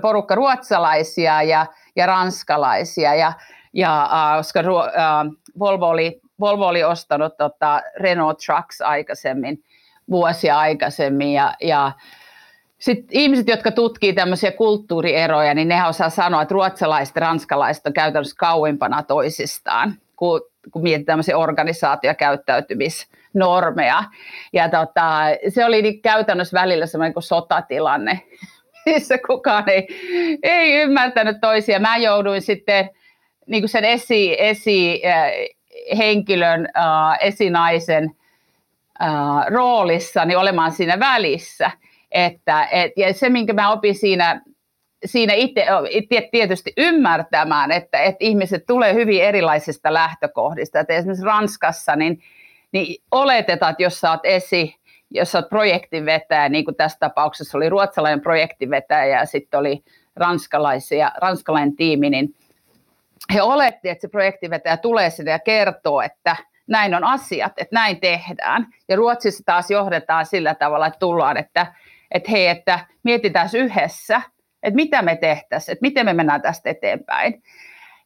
porukka 0.02 0.34
ruotsalaisia 0.34 1.42
ja, 1.42 1.66
ja 1.96 2.06
ranskalaisia. 2.06 3.14
Ja, 3.14 3.32
ja 3.72 4.10
koska 4.36 4.60
Volvo, 5.58 5.88
oli, 5.88 6.20
Volvo 6.40 6.66
oli 6.66 6.84
ostanut 6.84 7.36
tota 7.36 7.82
Renault 8.00 8.38
Trucks 8.46 8.80
aikaisemmin, 8.80 9.62
vuosia 10.10 10.58
aikaisemmin. 10.58 11.32
Ja, 11.32 11.54
ja 11.62 11.92
sitten 12.78 13.08
ihmiset, 13.10 13.48
jotka 13.48 13.70
tutkii 13.70 14.12
tämmöisiä 14.12 14.52
kulttuurieroja, 14.52 15.54
niin 15.54 15.68
ne 15.68 15.86
osaa 15.86 16.10
sanoa, 16.10 16.42
että 16.42 16.52
ruotsalaiset 16.52 17.16
ja 17.16 17.20
ranskalaiset 17.20 17.86
on 17.86 17.92
käytännössä 17.92 18.36
kauimpana 18.38 19.02
toisistaan, 19.02 19.94
kun, 20.16 20.40
kun 20.70 20.82
mietitään 20.82 21.06
tämmöisiä 21.06 21.38
organisaatiokäyttäytymis 21.38 23.08
normeja. 23.34 24.04
Ja 24.52 24.68
tota, 24.68 25.20
se 25.48 25.64
oli 25.64 25.82
niin 25.82 26.02
käytännössä 26.02 26.60
välillä 26.60 26.86
semmoinen 26.86 27.12
kuin 27.12 27.22
sotatilanne, 27.22 28.20
missä 28.86 29.18
kukaan 29.26 29.68
ei, 29.68 29.88
ei 30.42 30.74
ymmärtänyt 30.74 31.36
toisia. 31.40 31.78
Mä 31.78 31.96
jouduin 31.96 32.42
sitten 32.42 32.90
niin 33.46 33.62
kuin 33.62 33.68
sen 33.68 33.84
esi, 33.84 34.36
esi 34.38 35.02
äh, 35.06 35.30
henkilön, 35.98 36.68
äh, 36.76 37.18
esinaisen 37.20 38.10
äh, 39.02 39.46
roolissa 39.46 40.24
niin 40.24 40.38
olemaan 40.38 40.72
siinä 40.72 40.98
välissä. 40.98 41.70
Että, 42.10 42.68
et, 42.72 42.92
ja 42.96 43.14
se, 43.14 43.28
minkä 43.28 43.52
mä 43.52 43.72
opin 43.72 43.94
siinä, 43.94 44.40
siinä 45.04 45.32
itse 45.88 46.28
tietysti 46.32 46.72
ymmärtämään, 46.76 47.72
että, 47.72 47.98
että 47.98 48.18
ihmiset 48.20 48.66
tulee 48.66 48.94
hyvin 48.94 49.22
erilaisista 49.22 49.94
lähtökohdista. 49.94 50.80
Että 50.80 50.94
esimerkiksi 50.94 51.24
Ranskassa 51.24 51.96
niin 51.96 52.22
niin 52.72 53.02
oletetaan, 53.10 53.70
että 53.70 53.82
jos 53.82 54.00
sä 54.00 54.10
oot 54.10 54.20
esi, 54.24 54.76
jos 55.10 55.32
sä 55.32 55.38
oot 55.38 55.48
projektinvetäjä, 55.48 56.48
niin 56.48 56.64
kuin 56.64 56.74
tässä 56.74 56.98
tapauksessa 57.00 57.58
oli 57.58 57.68
ruotsalainen 57.68 58.20
projektinvetäjä 58.20 59.18
ja 59.18 59.26
sitten 59.26 59.60
oli 59.60 59.84
ranskalaisia, 60.16 61.12
ranskalainen 61.16 61.76
tiimi, 61.76 62.10
niin 62.10 62.34
he 63.34 63.42
oletti, 63.42 63.88
että 63.88 64.02
se 64.02 64.08
projektinvetäjä 64.08 64.76
tulee 64.76 65.10
sinne 65.10 65.30
ja 65.30 65.38
kertoo, 65.38 66.00
että 66.00 66.36
näin 66.66 66.94
on 66.94 67.04
asiat, 67.04 67.52
että 67.56 67.74
näin 67.76 68.00
tehdään. 68.00 68.66
Ja 68.88 68.96
Ruotsissa 68.96 69.42
taas 69.46 69.70
johdetaan 69.70 70.26
sillä 70.26 70.54
tavalla, 70.54 70.86
että 70.86 70.98
tullaan, 70.98 71.36
että, 71.36 71.66
että 72.10 72.30
hei, 72.30 72.46
että 72.46 72.78
mietitään 73.02 73.48
yhdessä, 73.54 74.22
että 74.62 74.74
mitä 74.76 75.02
me 75.02 75.16
tehtäisiin, 75.16 75.72
että 75.72 75.82
miten 75.82 76.06
me 76.06 76.12
mennään 76.12 76.42
tästä 76.42 76.70
eteenpäin. 76.70 77.42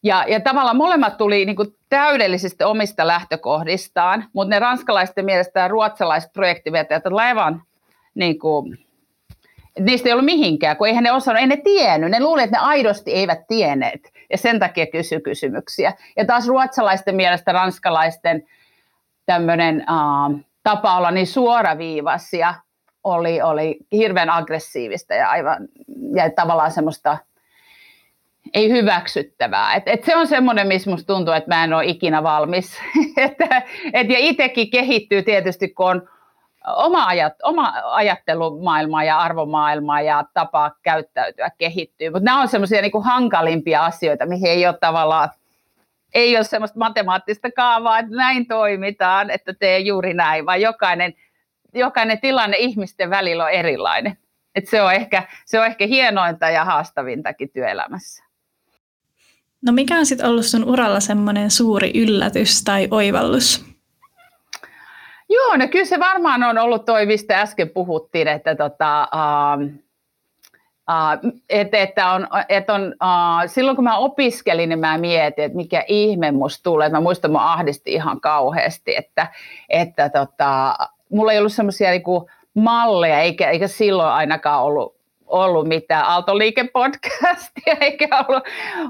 Ja, 0.02 0.24
ja 0.28 0.40
tavallaan 0.40 0.76
molemmat 0.76 1.16
tuli 1.16 1.44
niin 1.44 1.56
kuin 1.56 1.76
täydellisesti 1.88 2.64
omista 2.64 3.06
lähtökohdistaan, 3.06 4.24
mutta 4.32 4.54
ne 4.54 4.58
ranskalaisten 4.58 5.24
mielestä 5.24 5.60
ja 5.60 5.68
ruotsalaiset 5.68 6.32
projektivetäjät 6.32 7.06
ovat 7.06 7.20
aivan 7.20 7.62
niin 8.14 8.38
kuin, 8.38 8.78
niistä 9.78 10.08
ei 10.08 10.12
ollut 10.12 10.24
mihinkään, 10.24 10.76
kun 10.76 10.88
eihän 10.88 11.04
ne 11.04 11.12
osannut, 11.12 11.40
ei 11.40 11.46
ne 11.46 11.56
tiennyt, 11.56 12.10
ne 12.10 12.20
luulivat, 12.20 12.44
että 12.44 12.58
ne 12.58 12.66
aidosti 12.66 13.12
eivät 13.12 13.46
tienneet, 13.48 14.12
ja 14.30 14.38
sen 14.38 14.58
takia 14.58 14.86
kysy 14.86 15.20
kysymyksiä. 15.20 15.92
Ja 16.16 16.24
taas 16.24 16.48
ruotsalaisten 16.48 17.16
mielestä 17.16 17.52
ranskalaisten 17.52 18.46
tämmöinen 19.26 19.76
uh, 19.76 20.40
tapa 20.62 20.96
olla 20.96 21.10
niin 21.10 21.26
suoraviivaisia 21.26 22.54
oli, 23.04 23.42
oli 23.42 23.78
hirveän 23.92 24.30
aggressiivista 24.30 25.14
ja 25.14 25.30
aivan 25.30 25.68
ja 26.14 26.30
tavallaan 26.30 26.70
semmoista 26.70 27.18
ei 28.54 28.70
hyväksyttävää. 28.70 29.74
Et, 29.74 29.82
et 29.86 30.04
se 30.04 30.16
on 30.16 30.26
semmoinen, 30.26 30.66
missä 30.66 30.90
musta 30.90 31.14
tuntuu, 31.14 31.34
että 31.34 31.54
mä 31.54 31.64
en 31.64 31.72
ole 31.72 31.84
ikinä 31.84 32.22
valmis. 32.22 32.78
et, 33.16 33.36
et, 33.92 34.10
ja 34.10 34.18
itsekin 34.18 34.70
kehittyy 34.70 35.22
tietysti, 35.22 35.68
kun 35.68 35.86
on 35.86 36.08
oma, 36.66 37.06
ajat, 37.06 37.32
oma 37.42 37.72
ajattelumaailma 37.84 39.04
ja 39.04 39.18
arvomaailma 39.18 40.00
ja 40.00 40.24
tapa 40.34 40.70
käyttäytyä 40.82 41.50
kehittyy. 41.58 42.10
Mutta 42.10 42.24
nämä 42.24 42.40
on 42.40 42.48
semmoisia 42.48 42.82
niinku 42.82 43.00
hankalimpia 43.00 43.84
asioita, 43.84 44.26
mihin 44.26 44.50
ei 44.50 44.66
ole 44.66 44.78
tavallaan 44.80 45.28
ei 46.14 46.36
ole 46.36 46.44
semmoista 46.44 46.78
matemaattista 46.78 47.50
kaavaa, 47.56 47.98
että 47.98 48.16
näin 48.16 48.46
toimitaan, 48.46 49.30
että 49.30 49.54
tee 49.54 49.78
juuri 49.78 50.14
näin, 50.14 50.46
vaan 50.46 50.60
jokainen, 50.60 51.14
jokainen 51.74 52.20
tilanne 52.20 52.56
ihmisten 52.56 53.10
välillä 53.10 53.44
on 53.44 53.50
erilainen. 53.50 54.18
Et 54.54 54.68
se, 54.68 54.82
on 54.82 54.92
ehkä, 54.92 55.22
se 55.44 55.60
on 55.60 55.66
ehkä 55.66 55.86
hienointa 55.86 56.50
ja 56.50 56.64
haastavintakin 56.64 57.50
työelämässä. 57.50 58.24
No 59.62 59.72
mikä 59.72 59.98
on 59.98 60.06
sitten 60.06 60.26
ollut 60.26 60.46
sun 60.46 60.64
uralla 60.64 61.00
semmoinen 61.00 61.50
suuri 61.50 61.90
yllätys 61.94 62.64
tai 62.64 62.88
oivallus? 62.90 63.64
Joo, 65.28 65.56
no 65.56 65.68
kyllä 65.68 65.84
se 65.84 66.00
varmaan 66.00 66.42
on 66.42 66.58
ollut 66.58 66.84
toi, 66.84 67.06
mistä 67.06 67.40
äsken 67.40 67.70
puhuttiin, 67.70 68.28
että 68.28 68.54
tota, 68.54 69.08
uh, 69.14 69.62
uh, 70.90 71.32
et, 71.48 71.74
että 71.74 72.10
on, 72.10 72.28
et 72.48 72.70
on, 72.70 72.82
uh, 72.82 73.50
silloin 73.50 73.76
kun 73.76 73.84
mä 73.84 73.98
opiskelin, 73.98 74.68
niin 74.68 74.78
mä 74.78 74.98
mietin, 74.98 75.44
että 75.44 75.56
mikä 75.56 75.84
ihme 75.88 76.32
musta 76.32 76.62
tulee. 76.62 76.88
Mä 76.88 77.00
muistan, 77.00 77.30
että 77.30 77.38
mä 77.38 77.52
ahdisti 77.52 77.92
ihan 77.92 78.20
kauheasti, 78.20 78.96
että, 78.96 79.26
että 79.68 80.08
tota, 80.08 80.76
mulla 81.08 81.32
ei 81.32 81.38
ollut 81.38 81.52
semmoisia 81.52 81.90
niinku 81.90 82.30
malleja, 82.54 83.20
eikä, 83.20 83.50
eikä 83.50 83.68
silloin 83.68 84.12
ainakaan 84.12 84.62
ollut 84.62 85.01
ollut 85.32 85.68
mitään 85.68 86.04
Aaltoliike-podcastia, 86.04 87.76
eikä 87.80 88.24
ollut, 88.28 88.42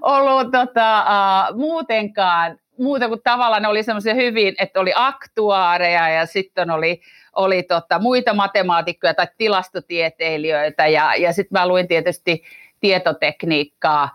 ollut 0.03 0.53
tota, 0.53 1.05
uh, 1.05 1.59
muutenkaan, 1.59 2.59
muuta 2.79 3.09
kuin 3.09 3.21
tavallaan 3.25 3.63
ne 3.63 3.69
oli 3.69 3.83
semmoisia 3.83 4.15
hyvin, 4.15 4.55
että 4.59 4.81
oli 4.81 4.93
aktuaareja 4.95 6.09
ja 6.09 6.27
sitten 6.27 6.71
oli, 6.71 7.01
oli 7.37 7.63
tota, 7.63 7.99
muita 7.99 8.35
matemaatikkoja 8.35 9.15
tai 9.15 9.27
tilastotieteilijöitä 9.39 10.87
ja, 10.87 11.15
ja 11.15 11.33
sitten 11.33 11.61
mä 11.61 11.69
luin 11.69 11.89
tietysti 11.89 12.43
tietotekniikkaa 12.81 14.09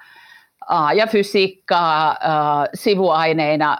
ja 0.95 1.07
fysiikkaa 1.07 2.17
sivuaineina 2.73 3.77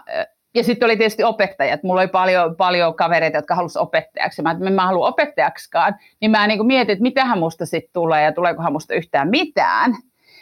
ja 0.58 0.64
sitten 0.64 0.86
oli 0.86 0.96
tietysti 0.96 1.24
opettajat. 1.24 1.82
Mulla 1.82 2.00
oli 2.00 2.08
paljon, 2.08 2.56
paljon 2.56 2.94
kavereita, 2.94 3.38
jotka 3.38 3.54
halusivat 3.54 3.86
opettajaksi. 3.86 4.42
Mä, 4.42 4.50
että 4.50 4.70
mä 4.70 4.86
haluan 4.86 5.08
opettajaksikaan. 5.08 5.96
Niin 6.20 6.30
mä 6.30 6.46
niin 6.46 6.66
mietin, 6.66 6.92
että 6.92 7.02
mitähän 7.02 7.38
musta 7.38 7.66
sitten 7.66 7.92
tulee 7.92 8.24
ja 8.24 8.32
tuleekohan 8.32 8.72
musta 8.72 8.94
yhtään 8.94 9.28
mitään. 9.28 9.94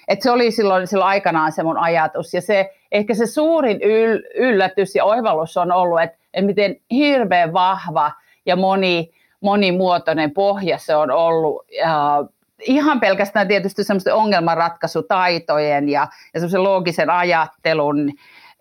Et 0.09 0.23
se 0.23 0.31
oli 0.31 0.51
silloin, 0.51 0.87
silloin 0.87 1.09
aikanaan 1.09 1.53
se 1.53 1.63
mun 1.63 1.79
ajatus. 1.79 2.35
Ja 2.35 2.41
se, 2.41 2.71
ehkä 2.93 3.15
se 3.15 3.27
suurin 3.27 3.83
yl, 3.83 4.23
yllätys 4.35 4.95
ja 4.95 5.05
oivallus 5.05 5.57
on 5.57 5.73
ollut, 5.73 6.01
että, 6.01 6.17
että 6.35 6.47
miten 6.47 6.77
hirveän 6.91 7.53
vahva 7.53 8.13
ja 8.47 8.57
moni, 8.57 9.11
monimuotoinen 9.41 10.31
pohja 10.31 10.79
se 10.79 10.97
on 10.97 11.11
ollut. 11.11 11.65
Ja 11.81 12.25
ihan 12.63 13.01
pelkästään 13.01 13.49
tietysti 13.49 13.85
semmoisten 13.85 14.15
ongelmanratkaisutaitojen 14.15 15.89
ja, 15.89 16.09
ja 16.35 16.41
semmoisen 16.41 16.63
loogisen 16.63 17.11
ajattelun 17.11 18.13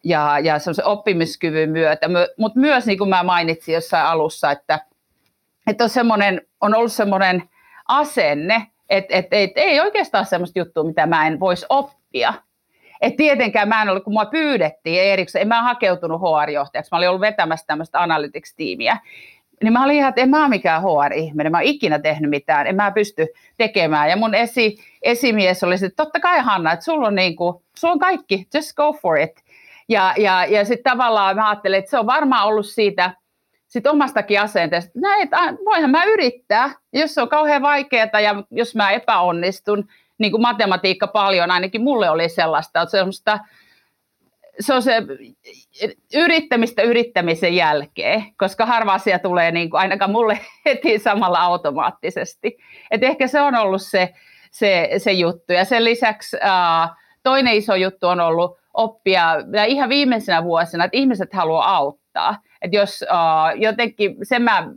ja, 0.06 0.40
ja 0.40 0.56
oppimiskyvyn 0.84 1.70
myötä, 1.70 2.08
mutta 2.38 2.60
myös 2.60 2.86
niin 2.86 2.98
kuin 2.98 3.10
mä 3.10 3.24
mainitsin 3.24 3.74
jossain 3.74 4.06
alussa, 4.06 4.52
että, 4.52 4.80
että 5.68 5.84
on, 5.84 5.90
semmoinen, 5.90 6.42
on 6.62 6.76
ollut 6.76 6.92
semmoinen 6.92 7.44
asenne, 7.88 8.68
että, 8.90 9.16
että, 9.16 9.36
että 9.36 9.62
ei 9.62 9.80
oikeastaan 9.80 10.26
semmoista 10.26 10.60
juttua, 10.60 10.84
mitä 10.84 11.06
mä 11.06 11.28
en 11.28 11.40
voisi 11.40 11.66
oppia. 11.70 12.34
Et 13.02 13.16
tietenkään 13.16 13.68
mä 13.68 13.82
en 13.82 13.90
ollut, 13.90 14.04
kun 14.04 14.14
mua 14.14 14.26
pyydettiin 14.26 15.02
erikseen, 15.02 15.42
en 15.42 15.48
mä 15.48 15.64
hakeutunut 15.64 16.22
HR-johtajaksi, 16.22 16.90
mä 16.92 16.98
olin 16.98 17.10
ollut 17.10 17.22
vetämässä 17.22 17.68
tämmöistä 17.68 18.02
analytics-tiimiä, 18.02 18.98
niin 19.64 19.74
mä 19.74 19.84
olin 19.84 19.96
ihan, 19.96 20.10
että 20.10 20.22
en 20.22 20.30
mä 20.30 20.42
ole 20.42 20.50
mikään 20.50 20.82
HR-ihminen, 20.82 21.52
mä 21.52 21.58
oon 21.58 21.64
ikinä 21.64 22.00
tehnyt 22.00 22.30
mitään, 22.30 22.68
en 22.68 22.76
mä 22.76 22.92
pysty 22.92 23.28
tekemään. 23.58 24.10
Ja 24.10 24.18
mun 24.18 24.36
esi, 24.36 24.78
esimies 25.02 25.64
oli 25.64 25.76
että 25.76 26.04
totta 26.04 26.20
kai 26.20 26.40
Hanna, 26.40 26.72
että 26.72 26.86
sulla 26.86 27.08
on, 27.08 27.16
niin 27.16 27.36
kuin, 27.36 27.64
sulla 27.78 27.92
on 27.92 28.00
kaikki, 28.00 28.48
just 28.54 28.74
go 28.76 28.94
for 28.94 29.18
it. 29.18 29.45
Ja, 29.90 30.14
ja, 30.18 30.46
ja 30.46 30.66
sitten 30.66 30.92
tavallaan 30.92 31.36
mä 31.36 31.50
ajattelin, 31.50 31.80
että 31.80 31.92
se 31.92 32.00
on 32.00 32.06
varmaan 32.06 32.48
ollut 32.48 32.66
siitä 32.66 33.12
sit 33.68 33.88
omastakin 33.88 34.42
asenteesta, 34.42 34.92
että 35.22 35.38
voihan 35.66 35.90
mä 35.90 36.04
yrittää, 36.04 36.72
jos 36.94 37.14
se 37.14 37.22
on 37.22 37.30
kauhean 37.30 37.62
vaikeaa 37.62 38.20
ja 38.22 38.44
jos 38.52 38.76
mä 38.76 38.92
epäonnistun, 38.92 39.88
niin 40.18 40.32
kuin 40.32 40.42
matematiikka 40.42 41.08
paljon, 41.08 41.52
ainakin 41.52 41.82
mulle 41.82 42.10
oli 42.10 42.30
sellaista, 42.30 42.82
että 42.82 42.92
semmoista, 42.92 43.40
se 44.60 44.74
on 44.74 44.82
se 44.82 44.94
yrittämistä 46.16 46.82
yrittämisen 46.82 47.56
jälkeen, 47.56 48.26
koska 48.38 48.66
harva 48.66 48.94
asia 48.94 49.20
tulee 49.20 49.52
niin 49.52 49.70
kuin 49.70 49.82
ainakaan 49.82 50.12
mulle 50.12 50.40
heti 50.66 51.00
samalla 51.00 51.40
automaattisesti. 51.40 52.58
Et 52.92 53.04
ehkä 53.04 53.28
se 53.28 53.42
on 53.42 53.56
ollut 53.56 53.82
se, 53.82 54.14
se, 54.52 54.90
se 54.98 55.12
juttu. 55.12 55.54
Ja 55.54 55.66
sen 55.66 55.84
lisäksi 55.84 56.38
uh, 56.38 56.96
toinen 57.24 57.54
iso 57.54 57.76
juttu 57.76 58.08
on 58.08 58.20
ollut 58.20 58.58
oppia 58.76 59.36
ja 59.54 59.66
ihan 59.66 59.90
viimeisenä 59.90 60.44
vuosina, 60.44 60.86
että 60.86 60.98
ihmiset 60.98 61.34
haluaa 61.34 61.76
auttaa. 61.76 62.38
Että 62.62 62.78
jos 62.78 63.04
uh, 63.12 63.62
jotenkin, 63.62 64.16
sen 64.24 64.42
mä 64.42 64.68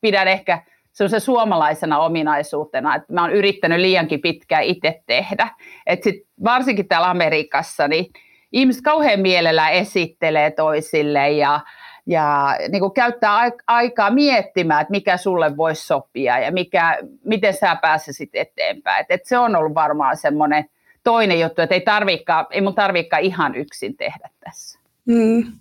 pidän 0.00 0.28
ehkä 0.28 0.62
se 0.92 1.20
suomalaisena 1.20 1.98
ominaisuutena, 1.98 2.94
että 2.94 3.12
mä 3.12 3.22
oon 3.22 3.32
yrittänyt 3.32 3.80
liiankin 3.80 4.20
pitkään 4.20 4.64
itse 4.64 5.02
tehdä. 5.06 5.48
Että 5.86 6.04
sit 6.04 6.26
varsinkin 6.44 6.88
täällä 6.88 7.10
Amerikassa, 7.10 7.88
niin 7.88 8.06
ihmiset 8.52 8.82
kauhean 8.82 9.20
mielellä 9.20 9.68
esittelee 9.68 10.50
toisille 10.50 11.30
ja, 11.30 11.60
ja 12.06 12.56
niin 12.68 12.80
kuin 12.80 12.92
käyttää 12.92 13.50
aikaa 13.66 14.10
miettimään, 14.10 14.80
että 14.80 14.90
mikä 14.90 15.16
sulle 15.16 15.56
voisi 15.56 15.86
sopia 15.86 16.38
ja 16.38 16.52
mikä, 16.52 16.98
miten 17.24 17.54
sä 17.54 17.76
pääsisit 17.82 18.30
eteenpäin. 18.34 19.00
Et, 19.00 19.10
et 19.10 19.24
se 19.24 19.38
on 19.38 19.56
ollut 19.56 19.74
varmaan 19.74 20.16
semmoinen 20.16 20.64
toinen 21.04 21.40
juttu, 21.40 21.62
että 21.62 21.74
ei, 21.74 21.80
tarvikaan, 21.80 22.46
ei 22.50 22.60
mun 22.60 22.74
tarvikaan 22.74 23.22
ihan 23.22 23.54
yksin 23.54 23.96
tehdä 23.96 24.28
tässä. 24.44 24.78
Mm. 25.04 25.52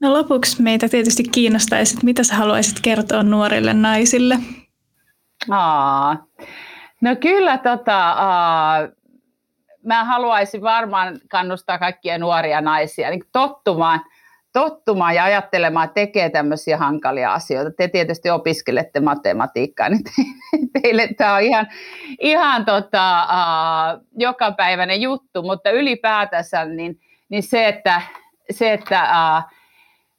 No 0.00 0.12
lopuksi 0.12 0.62
meitä 0.62 0.88
tietysti 0.88 1.22
kiinnostaisi, 1.22 1.94
että 1.94 2.04
mitä 2.04 2.24
sä 2.24 2.34
haluaisit 2.34 2.80
kertoa 2.80 3.22
nuorille 3.22 3.72
naisille? 3.74 4.38
Aa, 5.50 6.26
no 7.00 7.16
kyllä 7.16 7.58
tota, 7.58 8.10
aa, 8.10 8.88
mä 9.84 10.04
haluaisin 10.04 10.62
varmaan 10.62 11.20
kannustaa 11.30 11.78
kaikkia 11.78 12.18
nuoria 12.18 12.60
naisia 12.60 13.10
niin 13.10 13.24
tottumaan 13.32 14.00
tottumaan 14.52 15.14
ja 15.14 15.24
ajattelemaan, 15.24 15.84
että 15.84 15.94
tekee 15.94 16.30
tämmöisiä 16.30 16.76
hankalia 16.76 17.32
asioita. 17.32 17.70
Te 17.76 17.88
tietysti 17.88 18.30
opiskelette 18.30 19.00
matematiikkaa, 19.00 19.88
niin 19.88 20.04
te, 20.04 20.10
teille 20.82 21.08
tämä 21.16 21.34
on 21.34 21.42
ihan, 21.42 21.66
ihan 22.20 22.64
tota, 22.64 23.26
uh, 23.28 24.06
jokapäiväinen 24.16 25.00
juttu, 25.00 25.42
mutta 25.42 25.70
ylipäätänsä 25.70 26.64
niin, 26.64 27.00
niin 27.28 27.42
se, 27.42 27.68
että, 27.68 28.02
se, 28.50 28.72
että 28.72 29.02
uh, 29.02 29.52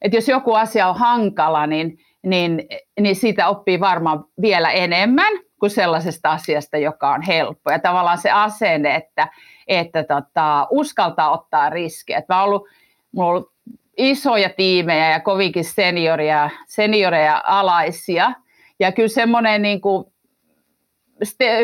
että 0.04 0.16
jos 0.16 0.28
joku 0.28 0.54
asia 0.54 0.88
on 0.88 0.98
hankala, 0.98 1.66
niin, 1.66 1.98
niin, 2.22 2.62
niin 3.00 3.16
siitä 3.16 3.48
oppii 3.48 3.80
varmaan 3.80 4.24
vielä 4.40 4.70
enemmän 4.70 5.32
kuin 5.60 5.70
sellaisesta 5.70 6.30
asiasta, 6.30 6.78
joka 6.78 7.10
on 7.10 7.22
helppo. 7.22 7.70
Ja 7.70 7.78
tavallaan 7.78 8.18
se 8.18 8.30
asenne, 8.30 8.94
että, 8.94 9.28
että 9.68 10.04
tota, 10.04 10.66
uskaltaa 10.70 11.30
ottaa 11.30 11.70
riskejä. 11.70 12.22
Mä 12.28 12.42
ollut, 12.42 12.68
mulla 13.12 13.28
on 13.28 13.36
ollut 13.36 13.53
isoja 13.96 14.50
tiimejä 14.50 15.10
ja 15.10 15.20
kovinkin 15.20 15.64
senioria, 15.64 16.50
senioreja 16.66 17.42
alaisia. 17.44 18.32
Ja 18.80 18.92
kyllä 18.92 19.08
semmoinen 19.08 19.62
niin 19.62 19.80
kuin, 19.80 20.04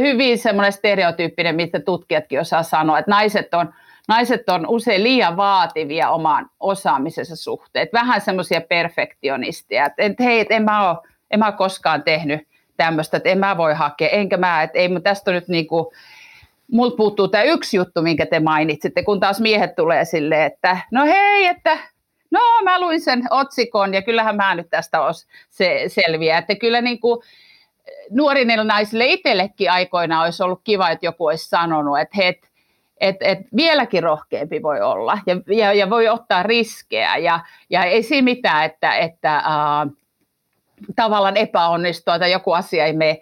hyvin 0.01 0.39
semmoinen 0.39 0.73
stereotyyppinen, 0.73 1.57
mitä 1.57 1.81
tutkijatkin 1.81 2.41
osaa 2.41 2.63
sanoa, 2.63 2.99
että 2.99 3.11
naiset 3.11 3.55
on, 3.55 3.75
naiset 4.09 4.49
on 4.49 4.67
usein 4.69 5.03
liian 5.03 5.37
vaativia 5.37 6.11
oman 6.11 6.51
osaamisensa 6.61 7.37
suhteen. 7.37 7.89
Vähän 7.93 8.21
semmoisia 8.21 8.61
perfektionisteja, 8.61 9.91
että, 9.99 10.25
hei, 10.25 10.41
että 10.41 10.55
en 10.55 10.65
mä 10.65 10.91
ole, 10.91 10.99
en 11.31 11.39
mä 11.39 11.47
ole 11.47 11.55
koskaan 11.55 12.03
tehnyt 12.03 12.49
tämmöistä, 12.77 13.17
että 13.17 13.29
en 13.29 13.39
mä 13.39 13.57
voi 13.57 13.75
hakea, 13.75 14.09
enkä 14.09 14.37
mä, 14.37 14.63
että 14.63 14.79
ei, 14.79 14.89
tästä 15.03 15.31
on 15.31 15.35
nyt 15.35 15.49
niin 15.49 15.67
kuin, 15.67 15.87
multa 16.73 16.97
puuttuu 16.97 17.29
tämä 17.29 17.45
yksi 17.45 17.77
juttu, 17.77 18.03
minkä 18.03 18.27
te 18.27 18.41
mainitsitte, 18.41 19.03
kun 19.03 19.21
taas 19.21 19.41
miehet 19.41 19.77
tulee 19.77 20.05
silleen, 20.05 20.43
että 20.43 20.79
no 20.91 21.05
hei, 21.05 21.47
että 21.47 21.79
no 22.31 22.41
mä 22.65 22.81
luin 22.81 23.01
sen 23.01 23.23
otsikon 23.31 23.95
ja 23.95 24.03
kyllähän 24.03 24.37
mä 24.37 24.55
nyt 24.55 24.71
tästä 24.71 25.01
os, 25.01 25.27
se 25.51 25.85
selviää, 25.87 26.39
että 26.39 26.55
kyllä 26.55 26.81
niin 26.81 27.01
kuin 27.01 27.21
nuorille 28.11 28.65
naisille 28.65 29.07
itsellekin 29.07 29.71
aikoina 29.71 30.23
olisi 30.23 30.43
ollut 30.43 30.61
kiva, 30.65 30.91
että 30.91 31.07
joku 31.07 31.27
olisi 31.27 31.49
sanonut, 31.49 31.99
että 31.99 32.17
he, 32.17 32.41
et, 33.01 33.17
et 33.21 33.39
vieläkin 33.57 34.03
rohkeampi 34.03 34.63
voi 34.63 34.81
olla 34.81 35.19
ja, 35.27 35.37
ja, 35.57 35.73
ja 35.73 35.91
voi 35.91 36.09
ottaa 36.09 36.43
riskejä 36.43 37.17
ja, 37.17 37.41
ja 37.71 37.85
ei 37.85 38.03
siinä 38.03 38.25
mitään, 38.25 38.65
että, 38.65 38.95
että 38.95 39.37
äh, 39.37 39.45
tavallaan 40.97 41.37
epäonnistua 41.37 42.19
tai 42.19 42.33
joku 42.33 42.53
asia 42.53 42.85
ei 42.85 42.93
mene, 42.93 43.21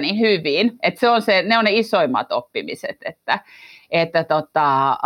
niin 0.00 0.20
hyvin. 0.20 0.72
Et 0.82 0.98
se 0.98 1.08
on 1.08 1.22
se, 1.22 1.42
ne 1.42 1.58
on 1.58 1.64
ne 1.64 1.72
isoimmat 1.72 2.32
oppimiset. 2.32 2.96
Että, 3.04 3.38
että 3.90 4.24
tota, 4.24 4.98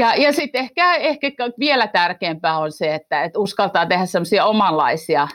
ja, 0.00 0.14
ja 0.14 0.32
sitten 0.32 0.60
ehkä, 0.60 0.94
ehkä 0.94 1.30
vielä 1.58 1.86
tärkeämpää 1.86 2.58
on 2.58 2.72
se, 2.72 2.94
että, 2.94 3.22
että 3.22 3.38
uskaltaa 3.38 3.86
tehdä 3.86 4.06
semmoisia 4.06 4.44
omanlaisia 4.44 5.28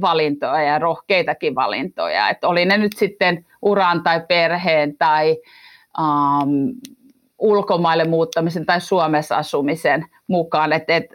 valintoja 0.00 0.62
ja 0.62 0.78
rohkeitakin 0.78 1.54
valintoja. 1.54 2.28
Että 2.28 2.48
oli 2.48 2.64
ne 2.64 2.78
nyt 2.78 2.92
sitten 2.96 3.46
uran 3.62 4.02
tai 4.02 4.20
perheen 4.28 4.98
tai 4.98 5.36
um, 5.98 6.74
ulkomaille 7.38 8.04
muuttamisen 8.04 8.66
tai 8.66 8.80
Suomessa 8.80 9.36
asumisen 9.36 10.06
mukaan. 10.26 10.72
Että 10.72 10.96
et 10.96 11.06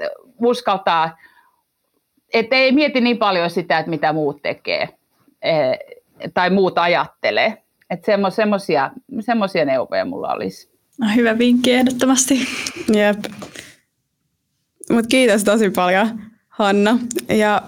uskaltaa 0.41 1.17
että 2.33 2.55
ei 2.55 2.71
mieti 2.71 3.01
niin 3.01 3.17
paljon 3.17 3.49
sitä, 3.49 3.79
että 3.79 3.89
mitä 3.89 4.13
muut 4.13 4.41
tekee 4.41 4.89
e, 5.41 5.53
tai 6.33 6.49
muut 6.49 6.77
ajattelee. 6.77 7.63
Että 7.89 8.05
semmoisia 9.19 9.65
neuvoja 9.65 10.05
mulla 10.05 10.33
olisi. 10.33 10.76
No, 10.97 11.07
hyvä 11.15 11.37
vinkki 11.37 11.71
ehdottomasti. 11.71 12.47
Jep. 12.93 13.19
Mut 14.89 15.07
kiitos 15.07 15.43
tosi 15.43 15.69
paljon 15.69 16.21
Hanna 16.47 16.99
ja 17.29 17.61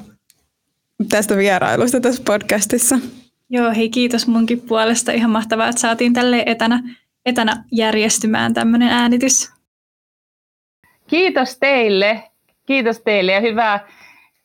tästä 1.09 1.37
vierailusta 1.37 2.01
tässä 2.01 2.21
podcastissa. 2.25 2.99
Joo, 3.49 3.71
hei 3.75 3.89
kiitos 3.89 4.27
munkin 4.27 4.61
puolesta. 4.61 5.11
Ihan 5.11 5.31
mahtavaa, 5.31 5.69
että 5.69 5.81
saatiin 5.81 6.13
tälle 6.13 6.43
etänä, 6.45 6.95
etänä 7.25 7.63
järjestymään 7.71 8.53
tämmöinen 8.53 8.89
äänitys. 8.89 9.51
Kiitos 11.07 11.57
teille. 11.59 12.23
Kiitos 12.65 12.99
teille 12.99 13.31
ja 13.31 13.41
hyvää 13.41 13.87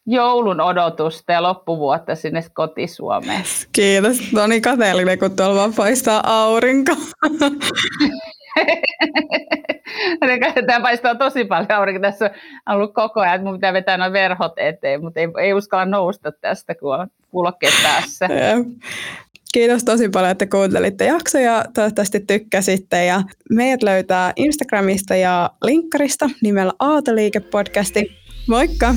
joulun 0.06 0.60
odotusta 0.60 1.32
ja 1.32 1.42
loppuvuotta 1.42 2.14
sinne 2.14 2.44
kotisuomeen. 2.52 3.44
Kiitos. 3.72 4.32
No 4.32 4.46
niin 4.46 4.62
kateellinen, 4.62 5.18
kun 5.18 5.36
tuolla 5.36 5.54
vaan 5.54 5.74
paistaa 5.74 6.44
aurinko. 6.44 6.92
Tämä 10.66 10.80
paistaa 10.80 11.14
tosi 11.14 11.44
paljon 11.44 11.72
aurinko. 11.72 12.00
Tässä 12.00 12.30
on 12.66 12.74
ollut 12.76 12.94
koko 12.94 13.20
ajan, 13.20 13.34
että 13.34 13.44
mun 13.44 13.54
pitää 13.54 13.72
vetää 13.72 13.96
noin 13.96 14.12
verhot 14.12 14.52
eteen, 14.56 15.00
mutta 15.00 15.20
ei, 15.20 15.28
ei 15.42 15.52
uskalla 15.52 15.84
nousta 15.84 16.32
tästä, 16.32 16.74
kun 16.74 16.94
on 16.94 17.08
kulkeet 17.30 17.74
päässä. 17.82 18.28
Kiitos 19.54 19.84
tosi 19.84 20.08
paljon, 20.08 20.30
että 20.30 20.46
kuuntelitte 20.46 21.04
jaksoja. 21.04 21.64
Toivottavasti 21.74 22.20
tykkäsitte. 22.20 23.04
Ja 23.04 23.22
meidät 23.50 23.82
löytää 23.82 24.32
Instagramista 24.36 25.16
ja 25.16 25.50
linkkarista 25.62 26.30
nimellä 26.42 26.72
Aatoliike-podcasti. 26.78 28.12
Moikka! 28.48 28.94